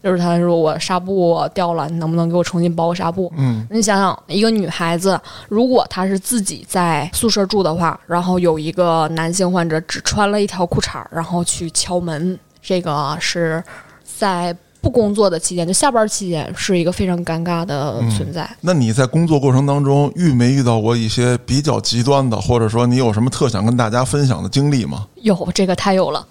[0.04, 3.32] 就是他说我纱布掉了，你能不能给我重新包个纱布？
[3.38, 13.64] 嗯，你想想，一个女孩子，如果她是自己在宿舍住的话，然后有一个男性患者只穿了一条裤衩儿，然后去敲门，这个是
[14.04, 18.48] 在不工作的期间，就下班期间，是一个非常尴尬的存在。
[18.60, 25.06] 那你在工作过程当中遇没遇到过一些比较极端的，或者说你有什么特想跟大家分享的经历吗？
[25.22, 26.24] 有这个太有了，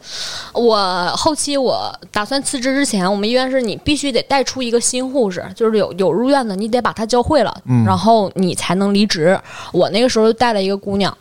[0.54, 7.52] 我后期我打算辞职之前，我们医院是你必须得带出一个新护士，就是有有入院的，你得把他教会了，
[7.84, 9.40] 然后你才能离职。
[9.72, 11.18] 我那个时候带了一个姑娘。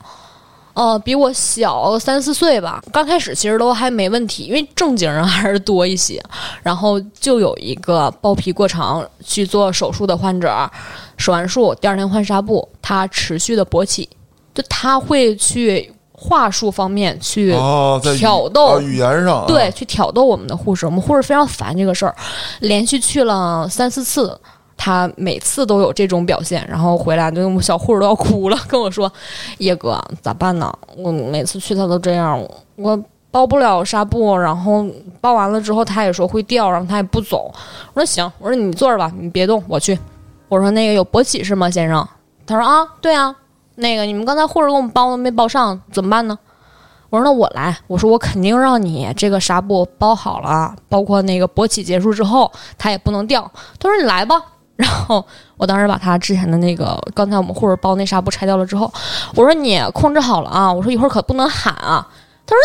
[0.74, 2.82] 呃，比我小三四岁吧。
[2.92, 6.22] 刚开始其实都还没问题，因为正经人还是多一些。
[6.62, 10.70] 然后就有一个包皮过长去做手术的患者，
[11.16, 14.08] 手完术第二天换纱布，他持续的勃起，
[14.54, 22.14] 就他会去话术方面去哦，语挑逗啊语言上啊，对，去挑逗我们的护士，我们护士非常烦这个事儿，
[22.60, 24.38] 连续去了三四次，
[24.84, 29.08] 他每次都有这种表现，然后回来就我们小护士都要哭了，跟我说
[29.58, 30.76] ：“叶哥咋办呢？
[30.96, 34.84] 我每次去他都这样，我包不了纱布，然后
[35.20, 37.48] 包完了之后他也说会掉，然后他也不走。”
[37.94, 39.96] 我说：“行，我说你坐着吧，你别动，我去。”
[40.50, 42.04] 我说：“那个有勃起是吗，先生？”
[42.44, 43.32] 他说：“啊，对啊，
[43.76, 46.36] 那个你们刚才护士给我们包的没包上，怎么办呢？”
[47.08, 53.48] 我说那我来，我说我肯定让你这个纱布包好了，包括那个勃起 结束之后它也不能掉。
[53.78, 54.42] 他说你来吧，
[54.82, 55.24] 然后
[55.56, 58.92] 我当时把他之前的那个刚才我们护士包那纱布拆掉了之后，
[59.36, 62.06] 我说你控制好了啊，我说一会儿可不能喊啊。
[62.44, 62.60] 他说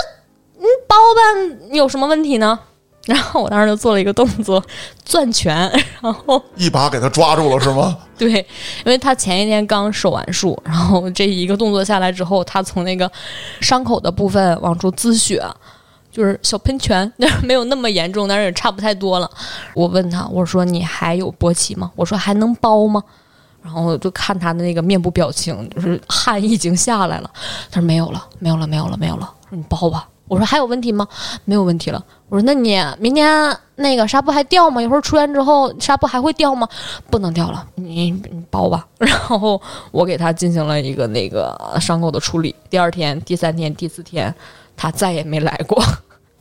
[0.57, 2.57] 你包吧，你有什么问题呢？
[3.07, 4.61] 然后我当时就做了一个动作，
[5.05, 5.55] 攥拳，
[6.01, 7.97] 然后一把给他抓住了是吗？
[8.17, 13.09] 对，因为他前一天刚手完术，然后这一个动作下来之后，他从那个
[13.61, 15.41] 伤口的部分往出滋血，
[16.17, 19.29] 就是小喷泉， 但是没有那么严重，但是也差不太多了。
[19.75, 21.91] 我问他，我说你还有勃起吗？
[21.95, 23.03] 我说还能包吗？
[23.61, 27.29] 然后就看他的那个面部表情，就是汗已经下来了。
[27.69, 29.31] 他说没有了，没有了，没有了，没有了。
[29.51, 30.09] 你包吧。
[30.27, 31.07] 我说还有问题吗？
[31.45, 32.03] 没有问题了。
[32.29, 34.81] 我说那你明天那个纱布还掉吗？
[34.81, 36.67] 一会儿出院之后纱布还会掉吗？
[37.11, 38.87] 不能掉了，你你包吧。
[38.97, 39.61] 然后
[39.91, 42.55] 我给他进行了一个那个伤口的处理。
[42.71, 44.33] 第二天、第三天、第四天，
[44.75, 45.81] 他再也没来过。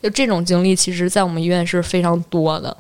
[0.07, 2.77] 就这种经历，其实在我们医院是非常多的。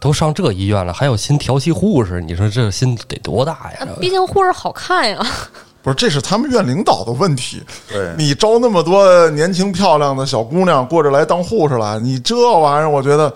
[0.00, 3.86] 都上这医院了，还有心调戏护士，你说这心得多大呀？
[4.00, 5.24] 毕竟护士好看呀。
[5.84, 7.62] 不是，这是他们院领导的问题。
[7.88, 13.32] 对你招那么多年轻漂亮的小姑娘过这来当护士来，你这玩意儿，我觉得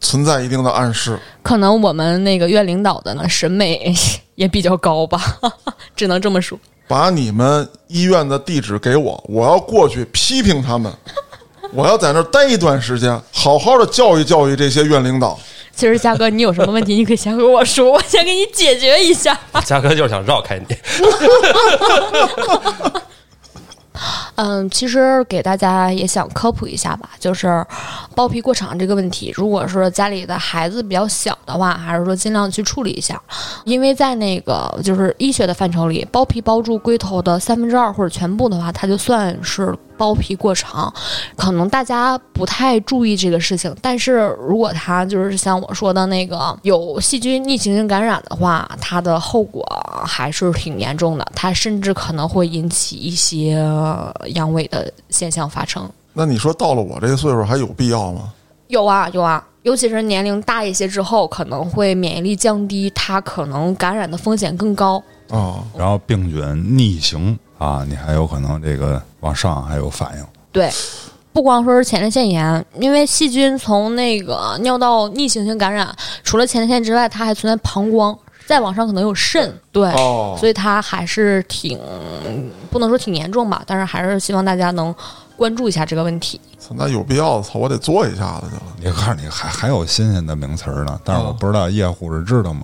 [0.00, 1.18] 存在一定的暗示。
[1.42, 3.94] 可能我们那个院领导的呢审美
[4.36, 5.20] 也比较高吧，
[5.94, 6.58] 只能这么说。
[6.88, 10.90] 把你们医院的地址给我，我要过去批评他们。
[11.72, 15.38] 我要在那儿待一段时间，好好的教育教育这些院领导。
[15.74, 19.38] 其实嘉哥，你有什么问题，你可以先和我说， 我先给你解决一下。
[19.64, 20.76] 嘉哥就是想绕开你。
[24.34, 27.64] 嗯，其实给大家也想科普一下吧，就是
[28.14, 33.20] 包皮过长这个问题，如果说家里的孩子比较小的话，还是说尽量去处理一下，
[33.64, 39.74] 因为在那个就是医学的范畴里，包皮包住龟头的三分之二或者全部的话，它就算是。
[40.02, 40.92] 包皮过长，
[41.36, 43.72] 可能大家不太注意这个事情。
[43.80, 49.64] 但是如果它就是像我说的那个有细菌逆行性感染的话，它的后果
[50.04, 51.24] 还是挺严重的。
[51.36, 53.52] 它甚至可能会引起一些
[54.34, 55.88] 阳痿的现象发生。
[56.14, 58.32] 那你说到了我这个岁数还有必要吗？
[58.66, 65.00] 有啊，有啊，尤其是年龄大一些之后，可能会免疫力降低，它可能感染的风险更高
[65.30, 65.62] 啊。
[65.78, 67.38] 然后病菌逆行。
[67.62, 70.26] 啊，你还有可能这个往上还有反应。
[70.50, 70.68] 对，
[71.32, 75.94] 不光说是前列腺炎，因为细菌从那个尿道逆行性感染，
[76.24, 79.56] 除了前列腺之外，它还存在膀胱，再往上可能有肾。
[79.70, 79.92] 对，
[80.36, 81.78] 所以它还是挺
[82.68, 84.92] 不能说挺严重吧，但是还是希望大家能
[85.36, 86.40] 关注一下这个问题。
[86.70, 88.62] 那有必要，操，我得做一下子去了。
[88.80, 92.62] 你看，你还还有新鲜的名词呢，但是我不知道叶护士知道吗？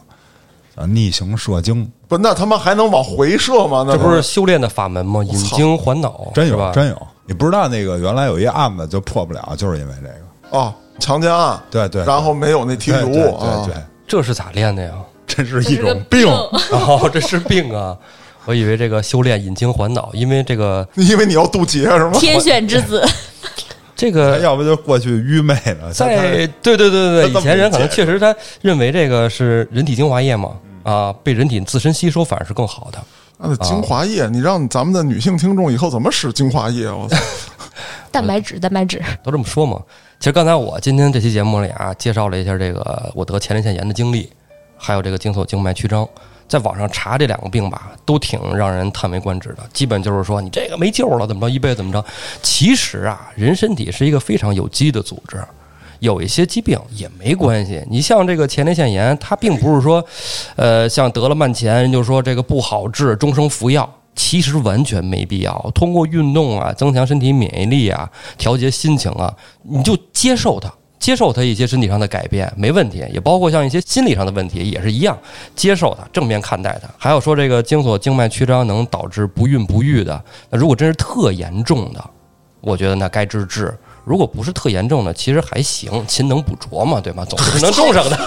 [0.75, 1.89] 啊，逆行射精。
[2.09, 3.85] 不，那他妈还能往回射吗？
[3.87, 5.23] 那这不是修炼的法门吗？
[5.23, 6.73] 引经还脑，真有吧？
[6.75, 13.75] 真有，你不知道那个原来有一案子就破不了，就是因为这个哦，强奸案，对对，然后没有那提毒，对对，
[14.07, 14.93] 这是咋练的呀？
[15.29, 16.27] 这是一种病
[16.73, 17.95] 哦，这是病啊！
[18.47, 22.13] 我以为这个修炼引经还脑，因为这个， 因为你要渡劫是吗？
[22.15, 23.07] 天选之子，
[23.95, 25.93] 这个要不就过去愚昧了。
[25.93, 30.53] 在对对对对对，以前人可能确实他认为这个是人体精华液嘛。
[30.89, 32.99] 啊，被人体自身吸收反而是更好的。
[33.37, 36.91] 那精华液，你让咱们的女性听众以后怎么使精华液？
[36.91, 37.17] 我操！
[38.11, 39.81] 蛋白质，蛋白质都这么说嘛。
[40.19, 44.33] 其实刚才我今天这期节目里啊，介绍了一下这个我得前列腺炎的经历，
[44.79, 46.09] 还有这个经索静脉曲张。
[46.49, 49.59] 在网上查这两个病吧，都挺让人叹为观止的。
[49.75, 52.03] 基本就是说，你这个没救了，怎么着，一辈子怎么着？
[52.43, 55.37] 其实啊，人身体是一个非常有机的组织。
[56.01, 60.05] 有一些疾病也没关系，你像这个前列腺炎，它并不是说，
[60.57, 65.71] 呃，像得了慢前，人就说这个不好治，终生服药，其实完全没必要。
[65.75, 73.05] 通过运动啊，增强身体免疫力啊，调节心情啊，你就接受它，接受它一些身体上的改变，没问题。
[73.13, 75.19] 也包括像一些心理上的问题，也是一样，
[75.57, 76.89] 接受它，正面看待它。
[76.97, 82.05] 还有说这个经索静脉曲张能导致不孕不育的，那如果真是特严重的，
[82.61, 83.77] 我觉得那该治治。
[84.09, 87.27] 如果不是特严重的，其实还行，勤能补拙嘛，对吧？
[87.27, 88.19] 总是能种上的。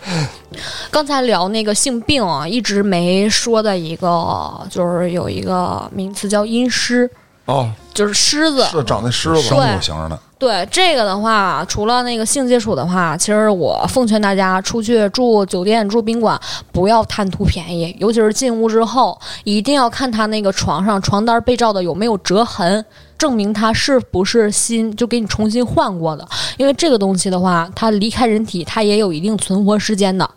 [0.90, 7.08] 刚才聊那个性病啊，一直没说的一个，就是有一个名词叫阴虱
[7.46, 10.18] 哦，就是虱子，是长那虱子，生物型的。
[10.38, 16.38] 对这个的话，除了那个性接触的话，其实我奉劝大家出去住酒店、住宾馆，
[16.72, 22.84] 不要贪图便宜，尤其是进屋之后，一定要看他那个床上床单被罩的有没有折痕。
[23.18, 26.26] 证明它是不是新，就给你重新换过的。
[26.56, 30.28] 因为这个东西的话，它离开人体，它也有一定存活时间的。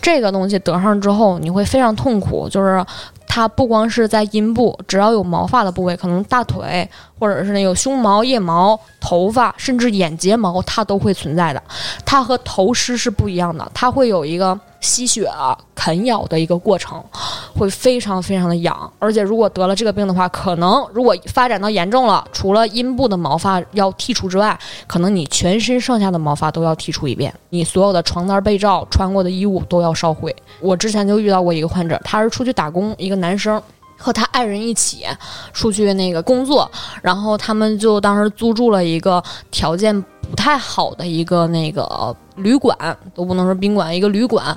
[0.00, 2.84] 这个东西得上之后，你会非常痛苦，就是。
[3.28, 11.62] 它不光是在阴部，只要有毛发的部位，可能大腿或者是那个胸毛、腋毛、头发，甚至眼睫毛，它都会存在的。
[12.06, 17.02] 它和头虱是不一样的，它会有一个吸血啊、啃咬的一个过程，
[17.52, 18.92] 会非常非常的痒。
[19.00, 24.56] 而且如果得了这个病的话，可能如果发展到严重了，除了阴部的毛发要剔除之外，
[24.86, 30.34] 可能你全身上下的毛发都要剔除一遍，你所有的床单被罩、穿过的衣物都要烧毁。
[30.60, 33.16] 我之前就遇到过一个患者，他是出去打工，一个。
[33.16, 33.60] 男生
[33.96, 35.06] 和他爱人一起
[35.54, 36.70] 出去那个工作，
[37.00, 42.76] 然后他们就当时租住了一个条件不太好的一个那个旅馆，
[43.14, 44.56] 都不能说宾馆，一个旅馆。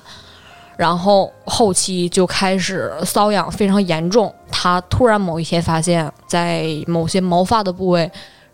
[0.78, 8.10] 然后后期就开始瘙痒非常严重，他突然某一天发现，在某些毛发的部位。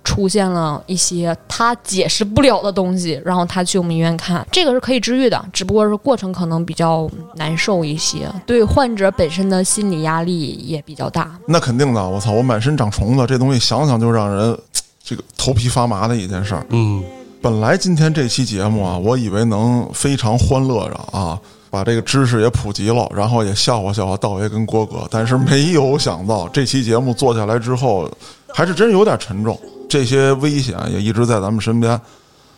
[0.05, 11.35] 出现了一些他解释不了的东西，然后他去我们医院看，这个是可以治愈的，只不过是过程可能比较难受一些，对患者本身的心理压力也比较大。
[11.47, 14.55] 那肯定的，我操，我满身长虫子，这东西想想就让人
[15.03, 16.63] 这个头皮发麻的一件事儿。
[16.69, 17.03] 嗯，
[17.45, 21.39] 本来今天这期节目啊，我以为能非常欢乐着啊，
[21.69, 28.09] 把这个知识也普及了，然后也笑话笑话道爷跟郭哥，但是没有想到这期节目做下来之后，
[28.51, 29.55] 还是真有点沉重。
[29.87, 32.01] 这些危险也一直在咱们身边，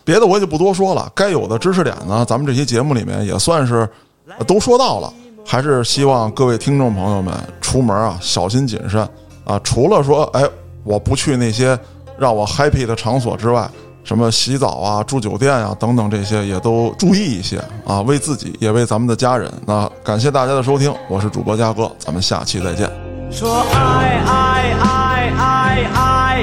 [0.04, 1.12] 别的我就不多说了。
[1.14, 3.86] 该有的知识点呢，咱们这些节目里面也算是
[4.48, 5.12] 都说到了。
[5.44, 9.06] 还是希望各位听众朋友们出门啊小心谨慎
[9.44, 9.60] 啊。
[9.62, 10.48] 除了说，哎，
[10.82, 11.78] 我不去那些
[12.16, 13.70] 让我 happy 的场所之外，
[14.08, 19.52] 什么洗澡啊、住酒店啊等等这些也都注意一些啊，为自己也为咱们的家人。
[19.66, 22.90] 那感谢大家的收听，我是主播嘉哥，咱们下期再见。
[23.30, 26.42] 说爱爱爱爱爱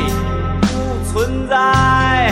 [0.62, 2.32] 不存在，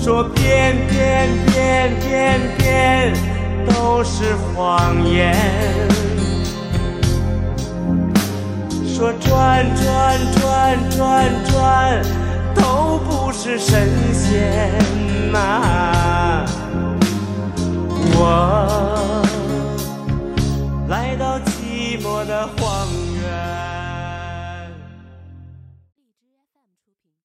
[0.00, 3.12] 说变变变变变
[3.74, 5.34] 都是谎言，
[8.94, 12.02] 说转转转转转，
[12.54, 14.70] 都不是神仙
[15.32, 16.44] 呐。
[18.14, 19.22] 我。
[20.88, 22.81] 来到寂寞的荒。